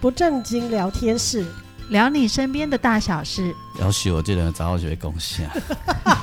[0.00, 1.44] 不正经聊天室，
[1.90, 3.54] 聊你身边的大小事。
[3.78, 5.48] 要许我这人早就会贡献。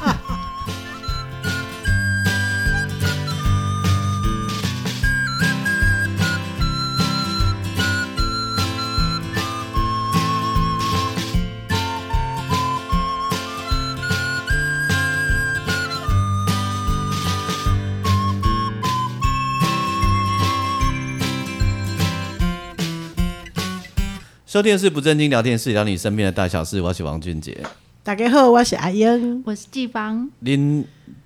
[24.58, 26.82] 收听的是不正经聊天室，聊你身边的大小事。
[26.82, 27.56] 我是王俊杰。
[28.02, 30.28] 大家好，我是阿英，我是季芳。
[30.40, 30.84] 您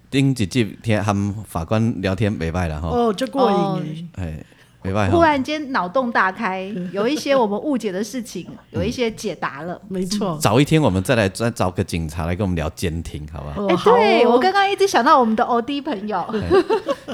[0.09, 2.89] 顶一集听和法官聊天没败了哈？
[2.89, 3.49] 哦，就过
[3.79, 4.43] 瘾哎，
[4.83, 5.09] 没败。
[5.09, 9.81] 忽然间脑洞大开，有一些我们误解的事情， 有一些解答了。
[9.87, 10.37] 没错。
[10.41, 13.95] 早一天我们再来再找个警察来跟我们聊监听，好不好？
[13.95, 16.21] 哎，对我刚刚一直想到我们的欧弟朋友，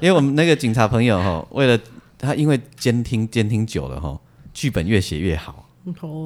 [0.02, 1.80] 因为我们那个警察朋友哈，为了
[2.18, 4.20] 他，因为监听监听久了哈，
[4.52, 5.66] 剧本越写越好。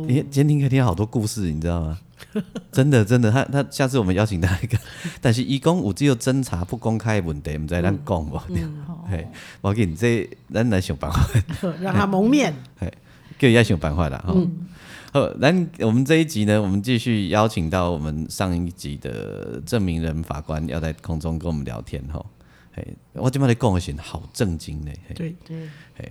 [0.07, 1.99] 你监听可以听好多故事，你知道吗？
[2.71, 4.77] 真的真的，他他下次我们邀请他一个，
[5.19, 8.37] 但是一公五只有侦查不公开问题，我们再让讲不？
[9.09, 9.27] 嘿，
[9.59, 11.27] 我给你这咱来想办法，
[11.81, 12.53] 让他蒙面。
[12.79, 12.91] 嘿，
[13.39, 14.23] 叫伊想办法啦。
[14.25, 14.35] 哈。
[15.13, 22.23] 好，咱我们这一集呢，我们继续邀请到我们上一集的证明人法官要在空中跟我们聊天哈。
[22.73, 24.91] 嘿，我今麦的是好正经呢。
[25.15, 25.57] 对对。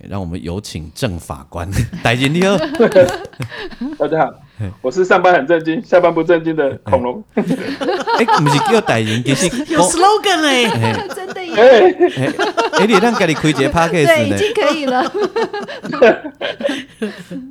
[0.07, 1.69] 让我们有请郑法官，
[2.01, 2.55] 戴金你好，
[3.99, 4.33] 大家好，
[4.81, 7.21] 我是上班很正经，下班不正经的恐龙。
[7.35, 10.69] 哎，不是叫戴金，其实 有 slogan 嘞，
[11.13, 11.55] 真的耶！
[11.55, 11.91] 哎，
[12.79, 15.11] 哎，你让家里开一个 podcast 对，已经可以了。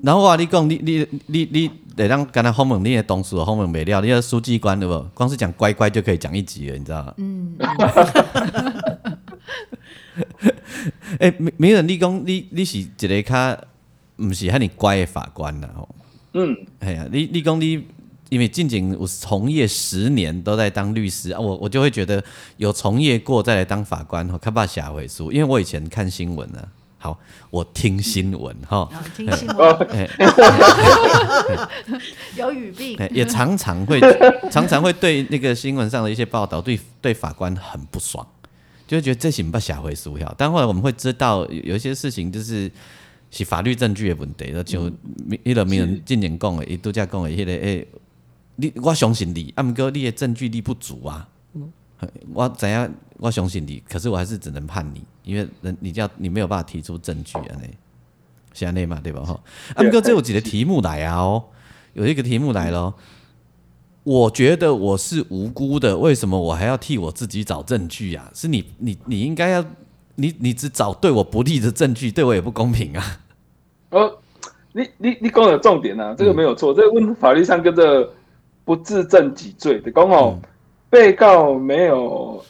[0.02, 4.98] 然后我跟你讲，你你你你得让刚才访问你的同事，访问没了，你要书记官对不？
[5.12, 7.12] 光是讲乖乖就可以讲一集了，你知道吗？
[7.18, 7.54] 嗯。
[11.18, 13.58] 哎，没没人，你讲你你是一个较
[14.16, 15.88] 不是很乖的法官呐吼。
[16.34, 17.84] 嗯，哎呀，你你讲你
[18.28, 22.22] 因为进前我从业十年都在当律师啊，我我就会觉得
[22.56, 27.18] 有从业过再来当法官吼，较怕写会事，因为我以前看新闻啊，好，
[27.50, 29.88] 我听新闻哈，听新闻，
[32.36, 34.00] 有语病，也常常会
[34.50, 38.24] 常常会对那个新闻上的一些报道对对法官很不爽。
[38.96, 42.68] 就觉得这是不下回输票，但后来我们会知道有一些事情就是
[43.30, 44.90] 是法律证据的问题，那就
[45.44, 47.86] 一个名人进前讲的，伊都在讲的，迄个诶，
[48.56, 51.28] 你我相信你，啊，毋过你的证据力不足啊。
[51.54, 51.70] 嗯，
[52.32, 57.62] 我知影我相信你，可是我还是只能判你，因为人你叫你没有办法提出证据啊，呢，
[58.52, 59.22] 是安尼嘛，对吧？
[59.22, 59.40] 哈，
[59.76, 61.44] 啊，毋过这有几个题目来啊，哦，
[61.92, 62.92] 有一个题目来了。
[64.10, 68.28] 我觉得我是无辜的，为什么我还要替我自己找证据啊？
[68.34, 69.64] 是你，你，你应该要，
[70.16, 73.20] 你，你只找对我不利的证据，对我也不公平啊。
[73.90, 74.12] 哦，
[74.72, 78.12] 你，你，你讲的重点啊，这个没有错，嗯、这个问法律上跟这
[78.64, 80.36] 不自证己罪的，刚好
[80.90, 82.44] 被告没有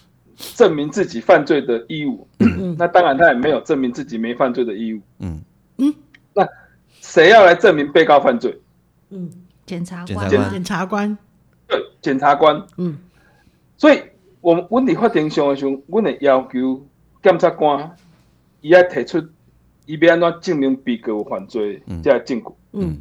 [0.55, 5.01] 证明自己犯罪的义务，嗯、那当然他也没有证明自己没犯罪的义务。
[5.19, 5.43] 嗯
[5.77, 5.95] 嗯，
[6.33, 6.49] 那
[7.03, 8.59] 谁要来证明被告犯罪？
[9.11, 9.29] 嗯，
[9.67, 11.19] 检察官，检察官。
[11.71, 12.61] 对，检察官。
[12.77, 12.99] 嗯，
[13.77, 14.03] 所以
[14.41, 16.85] 我们问题法庭上的时候，我们要求
[17.23, 17.91] 检察官
[18.61, 19.23] 伊要提出
[19.87, 22.47] 伊要安怎证明被告有犯罪这个证据。
[22.73, 22.99] 嗯，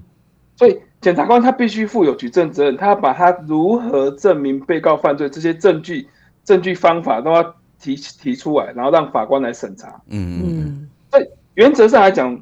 [0.56, 6.08] 所以检察官他必须负有举证责任，他要把他如何证明被告犯罪这些证据、
[6.44, 10.00] 证据方法都要提提出来，然后让法官来审查。
[10.10, 12.40] 嗯嗯，所以原则上来讲，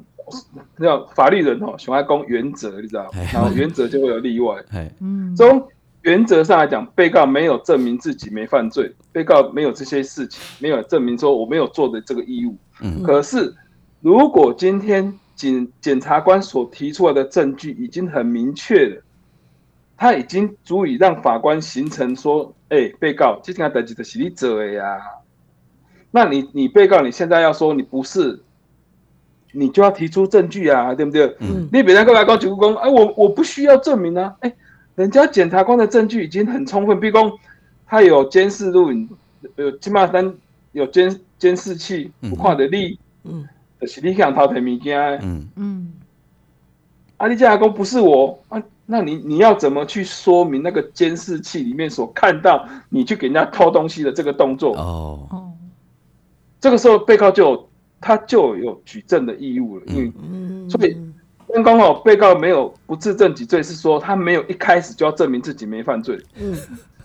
[0.78, 4.62] 要法律人哦，喜欢讲原则，你知道，然后原则就会有例外。
[5.00, 5.66] 嗯，中。
[6.08, 12.56] 原则上来讲，被告没有证明自己没犯罪，被告没有这些事情，没有证明说我没有做的这个义务。
[12.80, 13.54] 嗯，可是
[14.00, 19.02] 如果今天检检察官所提出来的证据已经很明确了，
[19.98, 24.98] 他已经足以让法官形成说，哎、欸，被告今天要得几的洗礼者呀？
[26.10, 28.40] 那你你被告你现在要说你不是，
[29.52, 31.36] 你就要提出证据啊，对不对？
[31.40, 34.56] 嗯，你别人过来讲主公，哎，我我不需要证明啊，哎、欸。
[34.98, 37.38] 人家检察官的证据已经很充分，毕恭
[37.86, 39.08] 他有监视录影，
[39.54, 40.34] 有起码三
[40.72, 43.46] 有监监视器，不看的你，嗯，
[43.80, 45.48] 就是你想偷摕物件，嗯。
[45.54, 45.92] 嗯，
[47.16, 54.76] 啊，你检察官不是我啊，那你你要怎么去说明那个监视器里面所看到你去给人家偷东西的这个动作？
[54.76, 55.52] 哦，
[56.60, 57.68] 这个时候被告就有
[58.00, 60.96] 他就有举证的义务了，因为嗯，所以。
[61.54, 66.18] 刚刚好，被告没有不自证己罪，是说他没有一开始就要证明自己没犯罪。
[66.36, 66.56] 嗯，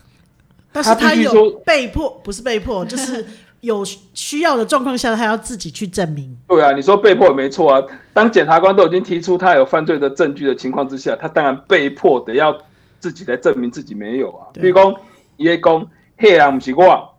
[0.72, 3.24] 但是他有被迫，不是被迫， 就是
[3.60, 3.82] 有
[4.12, 6.36] 需要的状况下，他要自己去证明。
[6.46, 7.82] 对啊，你说被迫也没错啊。
[8.12, 12.56] 当检察官都已经提出他有犯罪的证据的情况之下，他当然被迫得要
[13.00, 14.48] 自己来证明自己没有啊。
[14.52, 14.94] 比如讲，
[15.36, 15.86] 伊会讲，
[16.18, 17.14] 黑人不是我，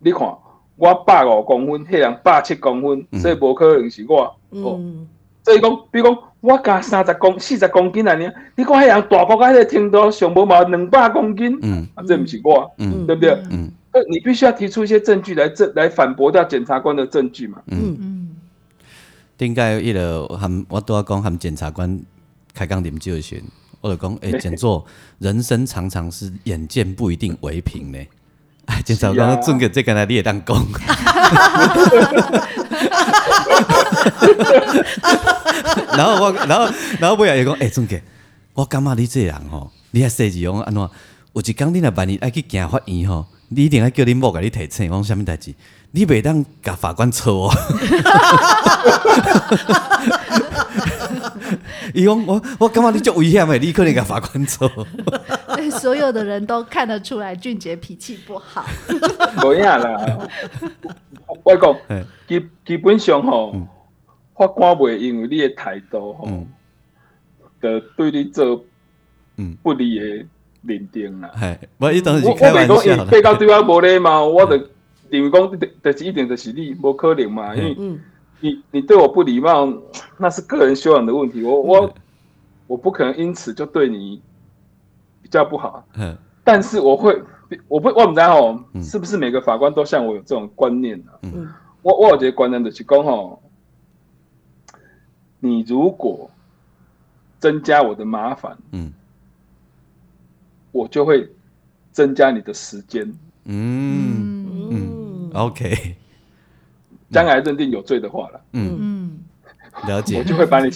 [0.00, 0.20] 你看
[0.76, 4.34] 我百五公分，黑人百七公分，所以不可能是我。
[4.50, 4.80] 嗯、哦，
[5.44, 13.30] 所以讲，比如讲，我加三十公四十公斤啊，你你看黑人大个个个程度，上无毛两百公斤，嗯，啊，这不是我，嗯，对不对？
[13.50, 13.70] 嗯。
[14.08, 17.58] 你必须要提出一些证据来证来反驳掉检察官的证据嘛？
[17.66, 17.96] 嗯。
[18.00, 18.36] 嗯。
[19.38, 22.00] 应该一个含我都要讲含检察官
[22.54, 23.42] 开讲啉酒时，
[23.80, 24.84] 我就讲诶，检座
[25.18, 27.98] 人生常常是眼见不一定为凭呢。
[28.66, 30.56] 哎，检察官准个这个来你也当讲。
[35.96, 36.68] 然后我，然后，
[36.98, 38.00] 然后不要也讲诶，准个，
[38.54, 40.90] 我感觉你这人吼，你还设计讲安怎？
[41.34, 43.26] 有一天你若万一爱去行法院吼。
[43.54, 45.54] 你一定爱叫你某甲你提醒，讲什物代志？
[45.90, 47.54] 你袂当甲法官错哦。
[51.94, 54.70] 伊讲我我感觉你足危险诶，你可能甲法官做。
[55.54, 58.64] 对，所有的人都看得出来俊杰脾气不好。
[59.44, 60.28] 无影啦，
[61.44, 61.76] 我讲
[62.26, 63.54] 基基本上吼，
[64.34, 66.46] 法官袂因为你的态度吼，
[67.60, 68.64] 的对你做
[69.36, 70.26] 嗯不利的。
[70.64, 71.44] 认定啦，系，
[71.76, 74.52] 我我袂讲，被告对我无礼貌，我就
[75.10, 77.76] 认为讲，就是一定就是你，无可能嘛，因为
[78.42, 79.72] 你你对我不礼貌，
[80.18, 81.94] 那是个人修养的问题，我我
[82.66, 84.20] 我不可能因此就对你
[85.22, 87.22] 比较不好，嗯，但是我会，
[87.68, 91.12] 我不我唔知吼，是不是每个法官都像我有这种观念呢？
[91.22, 91.48] 嗯，
[91.80, 93.42] 我我有这个观念的是讲吼，
[95.40, 96.30] 你如果
[97.38, 98.92] 增加我的麻烦，嗯。
[100.74, 101.30] 我就会
[101.90, 103.06] 增加你的时间。
[103.44, 105.94] 嗯嗯，OK。
[107.12, 108.40] 将来认定有罪的话了。
[108.54, 109.18] 嗯嗯，
[109.86, 110.18] 了解。
[110.18, 110.70] 我就会把你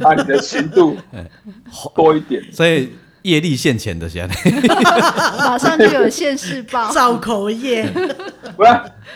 [0.00, 0.96] 把你的刑度
[1.94, 2.42] 多一点。
[2.52, 2.90] 所以
[3.22, 4.50] 业力现前的现在，
[5.38, 7.86] 马上就有现世报， 造口业。
[8.56, 8.70] 不是，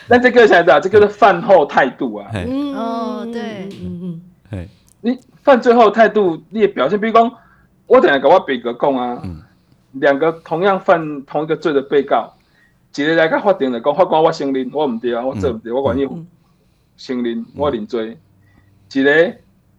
[0.06, 2.30] 那这个现在这个是饭后态度啊。
[2.34, 4.20] 嗯哦，对，嗯
[4.50, 4.68] 嗯，
[5.00, 7.32] 你犯罪后态度，你也表现，比如讲，
[7.86, 9.20] 我等下给我比个供啊。
[9.92, 12.32] 两个同样犯同一个罪的被告，
[12.94, 16.26] 一个来到法庭来讲，法官我承认我唔对啊，我做唔对，我愿意
[16.96, 18.18] 承认我认罪。
[18.92, 19.34] 一个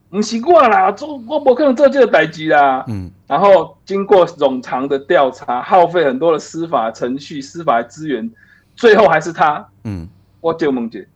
[0.10, 2.84] 不是我啦，做我不可能做这个代志啦。
[2.88, 8.30] 嗯，然后经过冗长的调查，耗费很多的司法程序、司法资源，
[8.76, 9.64] 最后还是他。
[9.84, 10.08] 嗯，
[10.42, 11.08] 我就问姐，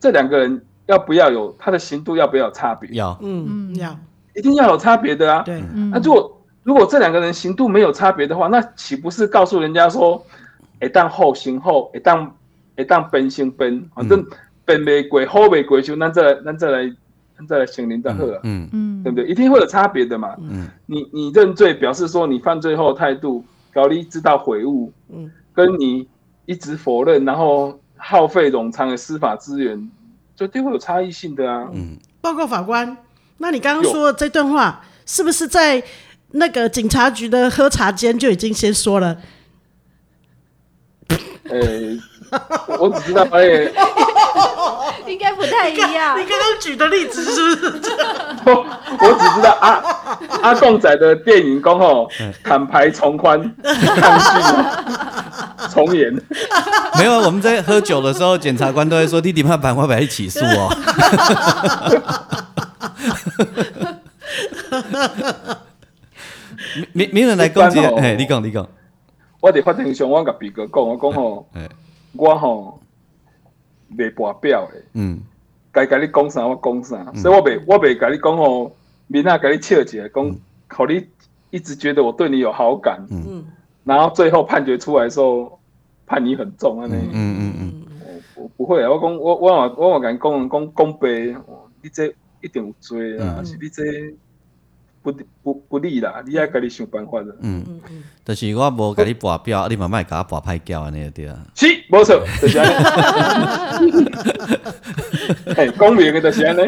[0.00, 2.16] 这两个人要不要有他的刑度？
[2.16, 2.90] 要不要有差别？
[2.92, 3.98] 要，嗯嗯，要，
[4.34, 5.42] 一定要有差别的啊。
[5.42, 6.32] 对，那如果。
[6.66, 10.20] 如果这两个人刑度没有差别的话，那岂不是告诉人家说，
[10.80, 12.36] 一旦后刑后，会当
[12.76, 14.24] 会当本刑本，反正
[14.64, 16.96] 本没鬼后没鬼，就那再来那再来
[17.38, 19.26] 那再来刑临的贺，嗯嗯，对不对？
[19.26, 20.34] 一定会有差别的嘛。
[20.38, 26.06] 嗯，你你认罪表示说你犯罪后态度，高丽知道悔悟，嗯，跟你
[26.44, 29.90] 一直否认，然后耗费冗长的司法资源，
[30.34, 31.68] 就一定会有差异性的啊。
[31.72, 32.96] 嗯，报告法官，
[33.38, 35.82] 那你刚刚说的这段话是不是在？
[36.32, 39.16] 那个警察局的喝茶间就已经先说了，
[41.48, 41.96] 呃、欸，
[42.78, 43.72] 我只知道，哎、欸，
[45.06, 46.18] 应该不太一样。
[46.18, 47.72] 你刚刚举的例子是不是？
[48.46, 48.66] 我
[48.98, 49.80] 我只知道阿
[50.42, 52.10] 阿贡仔的电影讲吼，
[52.42, 54.24] 坦白从宽，抗拒
[55.70, 56.12] 从严。
[56.98, 60.76] 没有，我们在喝酒的时候，检察官都会说：“弟弟怕板会不会起诉哦。
[66.92, 68.66] ”没没人来攻击，哎，你讲你讲。
[69.40, 71.46] 我伫法庭上，我甲比哥讲，我讲吼，
[72.12, 72.80] 我吼
[73.96, 75.20] 袂跋表诶，嗯，
[75.70, 78.74] 该甲你讲啥我讲啥，所以我袂我袂甲你讲吼，
[79.06, 80.36] 明仔甲你笑一下，讲，
[80.68, 81.06] 互你
[81.50, 83.44] 一直觉得我对你有好感，嗯，
[83.84, 85.58] 然后最后判决出来的时候，
[86.06, 87.82] 判你很重安尼，嗯嗯嗯，
[88.34, 91.08] 我我不会啊，我讲我我我我甲你讲讲讲白，
[91.82, 92.06] 你这
[92.40, 93.82] 一定有罪啊，是你这。
[95.12, 97.26] 不不不利啦，你爱家己想办法的。
[97.40, 101.38] 嗯嗯嗯，但是我无甲你跋表，你慢慢甲我跋歹叫安尼对啊。
[101.54, 102.66] 是，无错，就是安
[103.86, 104.04] 尼。
[105.56, 106.62] 哎，公平的就是安尼。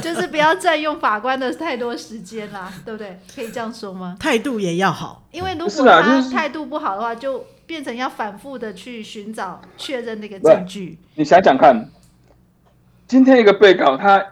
[0.00, 3.18] 就是不要占用法官的太多时间啦，对不对？
[3.34, 4.16] 可以这样说吗？
[4.20, 10.96] 态度也要好，因为如果他态度不好的话，就变成要反复的去寻找确认那个证据。
[11.16, 11.90] 你想想看，
[13.08, 14.24] 今天一个被告他。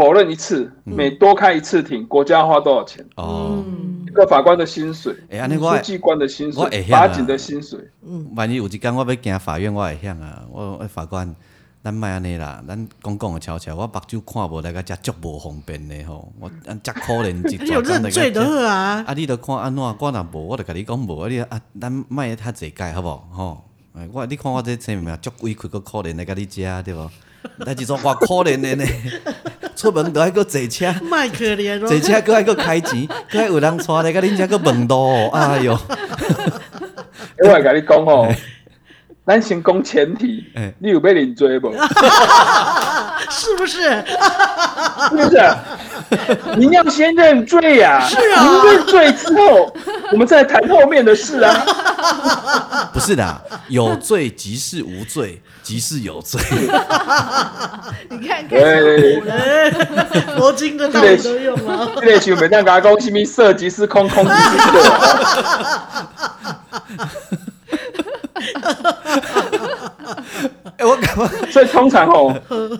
[0.00, 3.04] 否认一次，每多开一次庭，国家花多少钱？
[3.16, 3.62] 哦，
[4.06, 7.78] 一个法官的薪水，哎呀，那我书记官的薪水，法警的薪水。
[8.00, 10.42] 嗯，万一有一天我要行法院，我会晓啊。
[10.50, 11.36] 我我法官，
[11.84, 16.50] 咱莫安尼啦，咱讲讲的悄悄，我目睭看无来个遮足无方便的吼，我
[16.82, 19.04] 遮可怜一你 有认罪的好啊。
[19.06, 23.64] 啊，你著看安怎，我若无，我就甲你讲无，你啊，咱莫遐济届好无吼？
[24.14, 27.10] 我你看我这生命足委屈，搁可怜来甲你遮对无？
[27.64, 28.84] 但是说我可怜的呢，
[29.76, 35.78] 出门都爱搁坐车，卖可怜哦，坐车搁爱搁开钱，搁爱有人带来，甲恁遮搁问路，哎哟！
[37.42, 38.28] 我来甲你讲哦，
[39.26, 40.44] 咱先讲前提，
[40.78, 41.72] 你有要认罪无？
[43.28, 43.82] 是不是？
[45.10, 45.54] 是不是？
[46.56, 48.00] 您要先认罪呀！
[48.08, 49.74] 是啊，您认罪之后，
[50.12, 51.54] 我们再谈后面的事啊。
[52.92, 56.40] 不是的，有罪即是无罪，即是有罪。
[58.08, 59.20] 你看，对，
[60.36, 61.92] 佛经的道理都用了。
[62.00, 64.90] 这个想袂当甲讲，什么色即是空，空即是色。
[70.76, 71.26] 哎，我感觉？
[71.50, 72.32] 所以通常吼，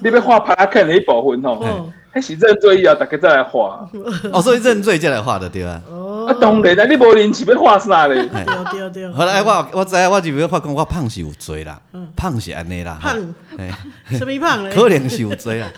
[0.02, 3.88] 你要画 PARK 的一部分吼，还是认罪以后，大家再来画。
[4.32, 5.80] 哦，所以认罪再来画的对吧？
[6.28, 8.28] 啊，当然啦，你无认是要画啥嘞？
[8.28, 8.44] 对
[8.80, 9.12] 对对。
[9.12, 11.80] 后来我我知影，我就要发讲，我胖是有罪啦，
[12.16, 12.98] 胖是安尼啦。
[13.00, 13.16] 胖，
[14.10, 14.70] 什么胖嘞？
[14.74, 15.68] 可能是有罪啦。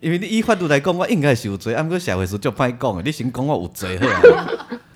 [0.00, 4.46] 因为你以法律来讲，我应该是有罪，啊，毋过社会是足歹讲的，你先讲我有罪好啊。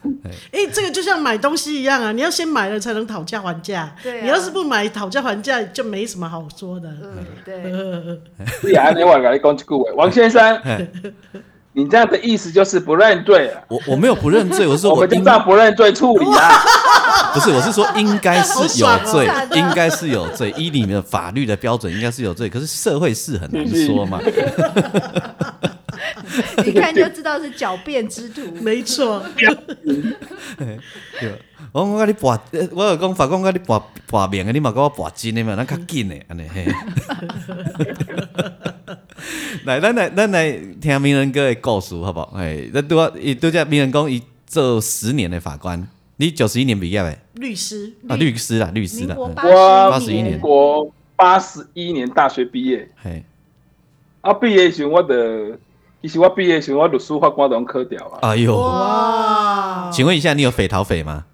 [0.24, 3.94] 哎、欸，这个就像买东西一样啊，你要先买了才能讨价还价。
[4.02, 6.88] 对、啊，你要是不买，讨价还价就没什么好说的。
[7.02, 7.62] 嗯，对。
[8.60, 10.60] 是呀，你我跟你讲一句话，王先生，
[11.72, 13.60] 你这样的意思就是不认罪啊？
[13.68, 16.50] 我我没有不认罪，我是说我，我们就照不认罪处理啊。
[17.34, 24.20] 不是，我是说应该是有罪，应该是有罪，依你们的法律的标准应该是有罪，可是社会是很难说嘛。
[26.64, 29.22] 一看就知道是狡辩之徒，没错。
[31.72, 32.40] 我我跟你拔，
[32.72, 36.66] 我有讲法官跟你拔拔面的，你嘛跟我拔真的嘛，咱较紧的安尼嘿。
[39.64, 42.32] 来，咱来咱来听名人哥的故事好不好？
[42.36, 47.18] 哎，那拄啊，伊拄只名人讲伊做十年的法官，你九十一年毕业诶？
[47.34, 49.16] 律师啊，律师啦，律师啦。
[49.18, 52.88] 我八十一年，我八十一年大学毕业。
[53.02, 53.24] 嘿，
[54.20, 55.58] 啊，毕业时我的。
[56.02, 58.18] 其实我毕业时，我律师法官都科掉啊！
[58.28, 59.88] 哎呦，哇！
[59.90, 61.24] 请问一下，你有匪逃匪吗？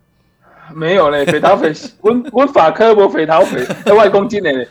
[0.73, 4.69] 没有嘞，匪逃匪， 我我法科无匪逃匪，在外公进嘞，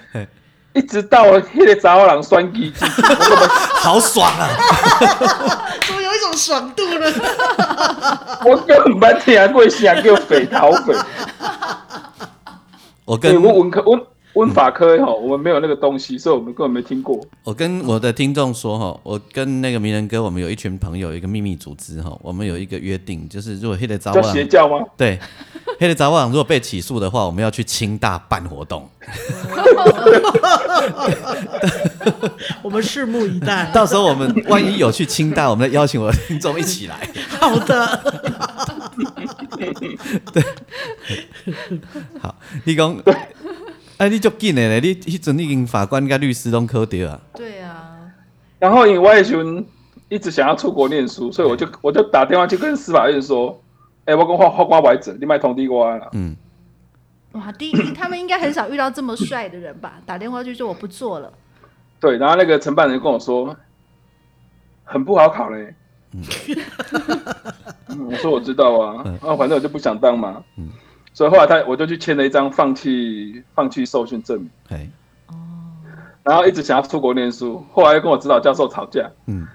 [0.73, 2.71] 一直到迄个查某人选举，
[3.83, 4.47] 好爽啊！
[6.19, 7.05] 种爽度呢？
[8.45, 10.93] 我根本没听过啥叫匪逃匪。
[13.05, 14.07] 我跟我文科我。
[14.35, 17.19] 文法科哈，我们没有那个东西，所以我们根本没听过。
[17.43, 24.85] 我跟我的听众说哈，我跟那个名人哥，我们有一群朋友，一个秘密组织哈，我们有一个约定，就是如果黑的早晚邪教吗？
[24.95, 25.19] 对，
[25.79, 28.89] 黑的早晚如果被起诉的话，我们要去清大办活动。
[32.61, 33.71] 我们拭目以待。
[33.73, 37.09] 到时候我们万一有去清大，我们再邀请我的听众一起来。
[37.39, 38.03] 好的。
[40.33, 40.43] 对。
[42.21, 43.01] 好，立功。
[43.95, 44.81] 哎，你足紧的嘞！
[44.81, 47.21] 你迄阵已经法官跟律师拢考掉啊。
[47.35, 47.95] 对啊。
[48.59, 49.33] 然后因为我也是
[50.09, 53.61] 一直想要出国念书，所以我就我就打电话去跟司法院说
[54.09, 56.35] ：“哎、欸，我跟法法官为止，你卖通地瓜啦。”嗯。
[57.33, 59.93] 哇，第一，他们应该很少遇到这么帅的人吧？
[60.05, 61.31] 打电话就说我不做了。
[61.99, 63.55] 对，然后那个承办人跟我说
[64.83, 65.75] ：“很不好考嘞。
[66.13, 66.23] 嗯”
[67.89, 70.43] 嗯，我说我知道啊，然后反正我就不想当嘛。
[70.57, 70.69] 嗯。
[71.13, 74.89] 所以后来他我就去签了一张放弃放弃受训证明，嘿
[76.23, 79.45] 然后一直想要出国念书，后来又跟我指导教授吵架，嗯，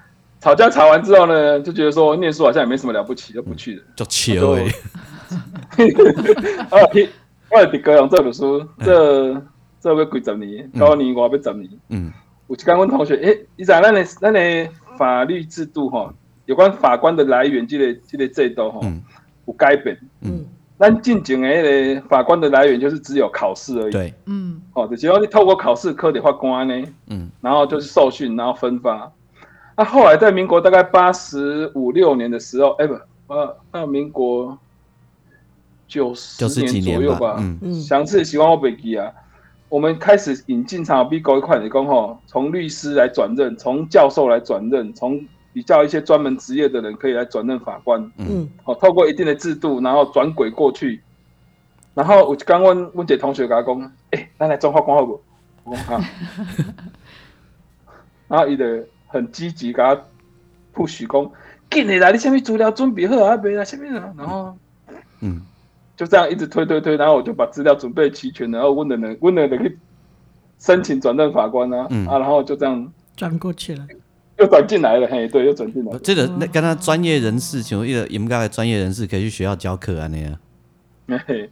[0.45, 4.53] 吵架吵完之后呢，就觉得说念书好像也没什么了不起，就不去了，就切了。
[6.69, 6.77] 啊，
[7.49, 9.33] 我在高雄这本书，这
[9.81, 12.13] 这要几十年，高年我要十年，嗯，
[12.45, 16.13] 我就刚问同学，哎，你知道咱的咱的法律制度哈，
[16.45, 18.81] 有关法官的来源这个这个制度哈，
[19.47, 20.45] 有改变，嗯。
[20.77, 23.91] 咱进前的那个法官的来源就是只有考试而已。
[23.91, 29.11] 对，嗯，哦，只要你透过考试科的法官呢，嗯，然后就是受训，然后分发。
[29.75, 34.57] 那、啊、后来在民国大概八十五六年的时候，哎、欸、不，呃，到民国
[35.87, 39.11] 九十年左右吧，嗯嗯，详细希望我笔记啊。
[39.69, 45.25] 我们开始引进长比高一块的工吼，从律师来转任，从教授来转任，从。
[45.55, 51.01] 比较一些专门职业的人可以来转任法官，嗯，好，透过一定的制度，然后转轨过去。
[51.93, 55.21] 然后我刚问问姐同学跟他讲，哎、欸，咱来做法官好不？
[55.63, 56.03] 我讲好。
[58.27, 58.65] 然后伊就
[59.15, 59.95] 很积极，给他
[60.75, 61.31] push 讲，
[61.71, 63.37] 紧的啦，你下面资料准备好啊？
[63.37, 63.85] 没啦，什么
[64.17, 64.53] 然后，
[65.21, 65.41] 嗯，
[65.95, 69.79] 就这样一直推推推，然后我就把资料准备齐全，然后问的人，问了人去
[70.59, 73.87] 申请转任法官啊，嗯、啊，然后就这样转过去了，
[74.37, 75.99] 又转进来了，嘿，对，又转进来了。
[75.99, 80.37] 这个那跟他专业人士，像一个严格的专业人士，可以去学校教课啊那样。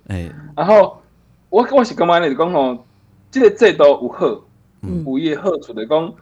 [0.08, 1.02] 哎然后
[1.50, 2.28] 我我是干嘛呢？
[2.28, 2.86] 就讲吼，
[3.32, 4.42] 这个制度有好，
[4.82, 6.14] 嗯，有伊好处的讲，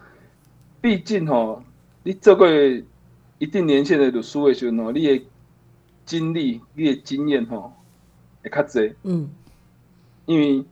[0.82, 1.62] 毕竟吼，
[2.04, 2.48] 你做过
[3.38, 5.26] 一定年限的律师的时候吼，你的
[6.06, 7.72] 经历、你的经验吼，
[8.44, 9.30] 会较侪，嗯，
[10.26, 10.66] 因为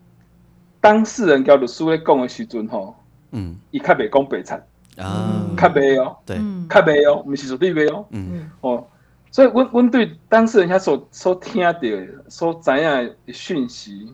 [0.82, 2.96] 当事人交律师咧讲的时阵吼，
[3.32, 4.62] 嗯，伊较袂讲白菜
[4.98, 6.38] 啊，较袂哦，对，
[6.68, 8.88] 较袂哦，毋是绝对袂哦，嗯，哦。
[9.32, 11.80] 所以，阮阮对当事人遐所所听到、
[12.28, 12.82] 所知影
[13.28, 14.12] 的讯息，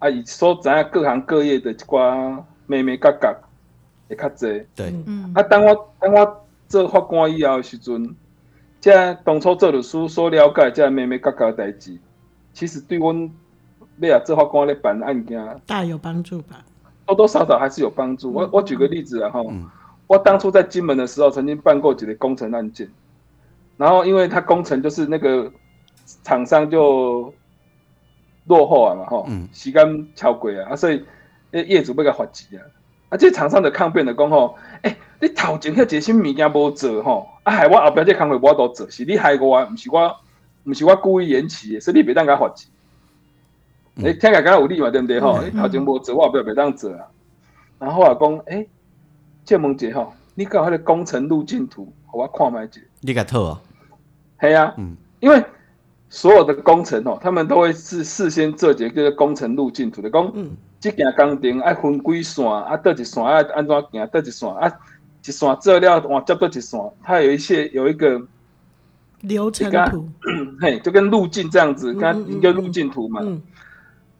[0.00, 3.32] 啊，伊所知影各行各业的一寡眉眉角角
[4.08, 4.46] 会较济。
[4.74, 5.32] 对，嗯。
[5.34, 8.14] 啊，当我当我做法官以后的时阵，
[8.80, 8.90] 即
[9.24, 11.98] 当初做律师所了解即眉眉角角的代志，
[12.52, 13.30] 其实对阮
[14.00, 16.64] 要啊做法官咧办案件，大有帮助吧？
[17.06, 18.30] 多多少少还是有帮助。
[18.30, 19.66] 嗯、我我举个例子啊，吼、嗯，
[20.06, 22.88] 我当初在金门的时候，曾经办过几个工程案件。
[23.78, 25.50] 然后，因为他工程就是那个
[26.24, 27.32] 厂商就
[28.46, 31.02] 落后啊嘛，吼，时间超过啊，啊，所以
[31.52, 32.66] 业主要甲罚钱啊，
[33.08, 40.16] 啊，这厂商就抗辩的讲吼，诶，你头前迄个什物件无做吼，啊，害我后边这工课我都做，是你害我，不是我，
[40.64, 42.70] 不是我故意延期的，所以你别当甲罚钱。
[43.96, 45.20] 诶、嗯，听起来有理嘛，对不对？
[45.20, 47.06] 吼、嗯，你头前无做，我后边别当做啊。
[47.78, 48.68] 然后啊讲，诶，
[49.44, 52.80] 借问吼，你搞迄个工程路径图，互我看卖者。
[53.00, 53.60] 你甲套啊？
[54.40, 55.42] 系啊，嗯，因为
[56.10, 60.50] 所有的工程哦，他们都会是事先做一个工程路径图的，讲，嗯，
[60.80, 64.72] 这件工程爱分几线啊，倒一线爱安怎行，倒一线啊，
[65.22, 68.22] 一线做了换接倒一线，它有一些有一个
[69.20, 70.08] 流程图，
[70.60, 73.42] 嘿，就跟路径这样子，跟一个路径图嘛，嗯，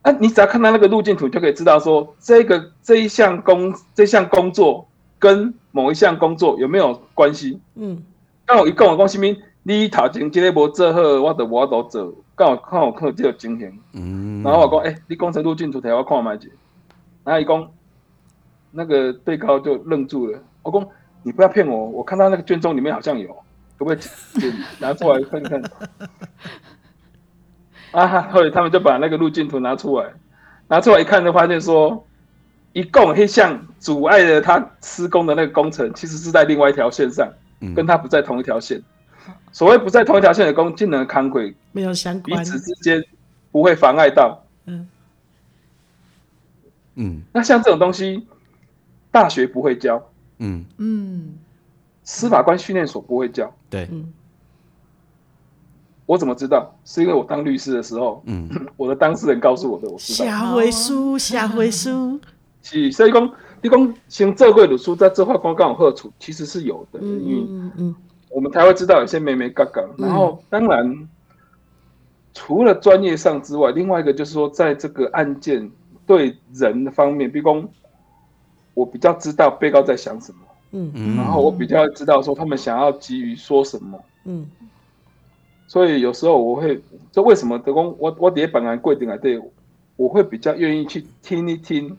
[0.03, 8.03] 啊，你只要看到那个路径图，就可以知道说这个这一项工这项工作跟某一项工作有没有关系，嗯，
[8.47, 9.35] 那我一共有关系咪？
[9.69, 13.79] 你头前即个无做好，我就无法度做，刚好看有看这个情形。
[13.93, 14.41] 嗯。
[14.41, 16.49] 然后我讲，诶、欸，你工程路径图摕我看卖者。
[17.23, 17.69] 然后伊讲，
[18.71, 20.39] 那个被告就愣住了。
[20.63, 20.87] 我讲，
[21.21, 23.27] 你不要骗我，我看到那个卷宗里面好像有，
[23.77, 23.99] 可不可以
[24.79, 25.61] 拿出来看看？
[27.93, 30.07] 啊，后来他们就把那个路径图拿出来，
[30.67, 32.03] 拿出来一看，就发现说，
[32.73, 37.31] 一共黑项阻碍了他施工的那个工程，其实是在另外一条线上，
[37.75, 38.81] 跟他不在同一条线。
[39.51, 43.03] 所谓不在同一条线的工，竟能看轨没有相关，彼此之间
[43.51, 44.43] 不会妨碍到。
[44.65, 44.87] 嗯
[46.95, 48.27] 嗯，那像这种东西，
[49.11, 50.03] 大学不会教。
[50.39, 51.33] 嗯嗯，
[52.03, 53.53] 司法官训练所不会教。
[53.69, 54.13] 对，嗯，
[56.05, 56.73] 我怎么知道？
[56.85, 59.89] 是因为我当律师的时候，嗯， 我的当事人告诉我的。
[59.89, 60.25] 我知道。
[60.25, 62.19] 下回书，下回书。
[62.61, 66.99] 是，所以讲，你讲先做过律师，在这块刚刚好好处，其实是有的。
[67.01, 67.95] 嗯嗯嗯。
[68.29, 71.09] 我们才会知道有些眉眉角角，然后当然
[72.33, 75.69] 除了专业上之外，另外一个就是说，在这个案件
[76.05, 77.69] 对人的方面，比如说
[78.75, 80.39] 我比较知道被告在想什么，
[80.71, 84.47] 嗯，然后我比较知道说他们想要急于说什么，嗯，
[85.67, 89.41] 所以有时候我会，就为什么德公我我底下本来规定啊，对，
[89.95, 91.97] 我会比较愿意去听一听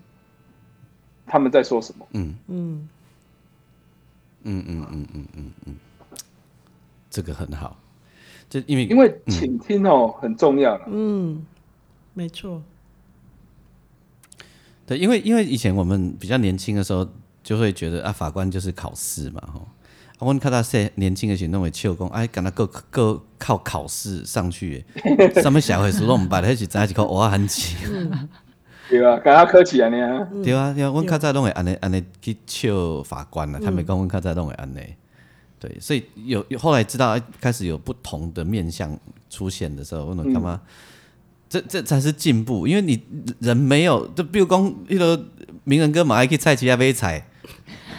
[1.27, 2.35] 他们在说什么，嗯。
[2.47, 2.89] 嗯。
[4.43, 5.75] 嗯嗯嗯嗯嗯嗯。
[7.11, 7.77] 这个很好，
[8.49, 10.81] 就因为因为倾听哦、嗯、很重要。
[10.87, 11.45] 嗯，
[12.15, 12.63] 没错。
[14.87, 17.07] 对，因为因为以前我们比较年轻的时候，
[17.43, 19.67] 就会觉得啊，法官就是考试嘛，吼。
[20.19, 24.85] 我们看到些年轻的时候认为，秋公哎，敢他够够靠考试上去，
[25.41, 28.29] 什么社会书都唔办，还是在一口蚵仔很钱。
[28.91, 30.29] 对啊，敢他客气啊你啊。
[30.45, 34.81] 对啊，因为我们较早拢会安尼安尼去笑法官啊，他们讲我们较早拢会安尼。
[35.61, 40.59] 对，所以有有后来知道开始有不同的面相出现的时候，我能干嘛？
[41.51, 42.99] 这这才是进步，因为你
[43.41, 45.23] 人没有，就比如讲那个
[45.65, 47.27] 名人哥嘛，还可以菜其他杯菜。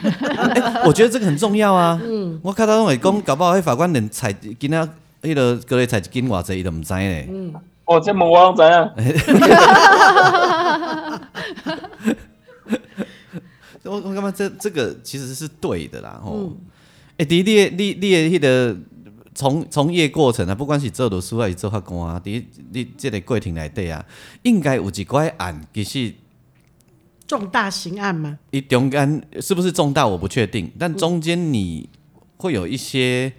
[0.02, 2.02] 欸， 我觉得这个很重要啊。
[2.04, 4.90] 嗯，我看到那种讲搞不好那法官连菜今天
[5.22, 7.26] 那个各类菜一斤偌济，伊都唔知呢。
[7.30, 7.54] 嗯，
[7.86, 8.90] 哦，这么我知啊。
[13.84, 14.32] 我我干嘛？
[14.32, 16.36] 这这个其实是对的啦，吼。
[16.36, 16.58] 嗯
[17.22, 18.78] 诶，你你你你的迄个
[19.36, 24.04] 从从业过程啊，不管是做律师还是做法官啊，伫你这个过程内底啊，
[24.42, 26.14] 应该有一块案，其实
[27.28, 28.40] 重大刑案吗？
[28.50, 31.88] 伊中间是不是重大我不确定，但中间你
[32.38, 33.32] 会有一些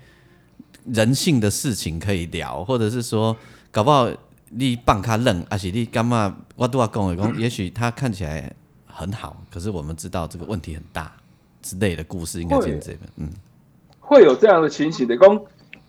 [0.85, 3.37] 人性的事情可以聊，或者是说，
[3.73, 4.09] 搞不好
[4.51, 6.37] 你放他愣，还是你干嘛？
[6.55, 8.53] 我都要跟我讲， 也许他看起来
[8.87, 11.13] 很好，可是我们知道这个问题很大
[11.61, 13.29] 之类的故事，应该是这个，嗯，
[14.03, 15.17] 会有这样的情形的。
[15.17, 15.41] 讲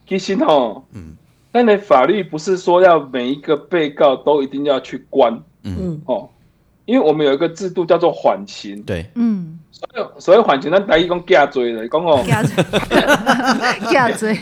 [0.08, 1.18] 其实哦，嗯，
[1.52, 6.02] 但你法律不是说要每一个被告都一定要去关，嗯。
[6.06, 6.30] 哦，
[6.86, 9.60] 因为我们有一个制度叫做缓刑，对，嗯。
[10.18, 12.24] 所以缓刑，咱台语讲假罪的，讲哦，
[13.92, 14.38] 假罪，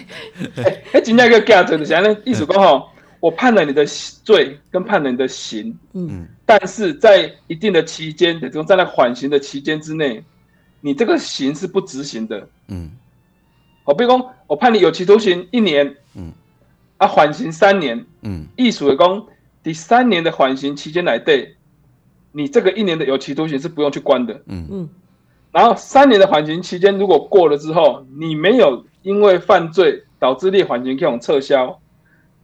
[0.94, 2.88] 哎， 真正叫假罪，就是安尼，意思讲吼，
[3.20, 3.84] 我判了你的
[4.24, 10.24] 罪，跟判了你的刑，嗯，但是在一定的期间，比如在那缓刑的期间之内，
[10.80, 12.92] 你这个刑是不执行的，嗯，
[13.84, 16.32] 好，比如讲，我判你有期徒刑一年，嗯，
[16.98, 19.26] 啊，缓刑三年，嗯，意思的讲，
[19.64, 21.56] 第三年的缓刑期间来对，
[22.32, 24.68] 你这个一年的有期徒刑是不用去关的，嗯。
[24.70, 24.90] 嗯。
[25.52, 31.78] 然后三年的缓刑期间如果过了之后，你没有因为犯罪导致你缓刑这种撤销，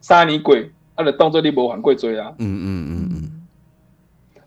[0.02, 2.34] 杀你鬼，他的动作你不还贵罪啊？
[2.40, 3.48] 嗯嗯嗯嗯，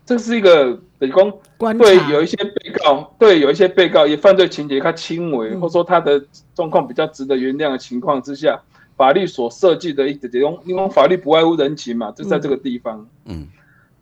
[0.05, 1.41] 这是一个等于说，
[1.73, 8.61] 对有一些被告，对有一些被告也犯罪情节他轻微，或者说他的状况比较值得原谅的情况之下，
[8.95, 13.07] 法律所设计的一个这种，因为法律不外乎人情嘛，就在这个地方。
[13.25, 13.47] 嗯，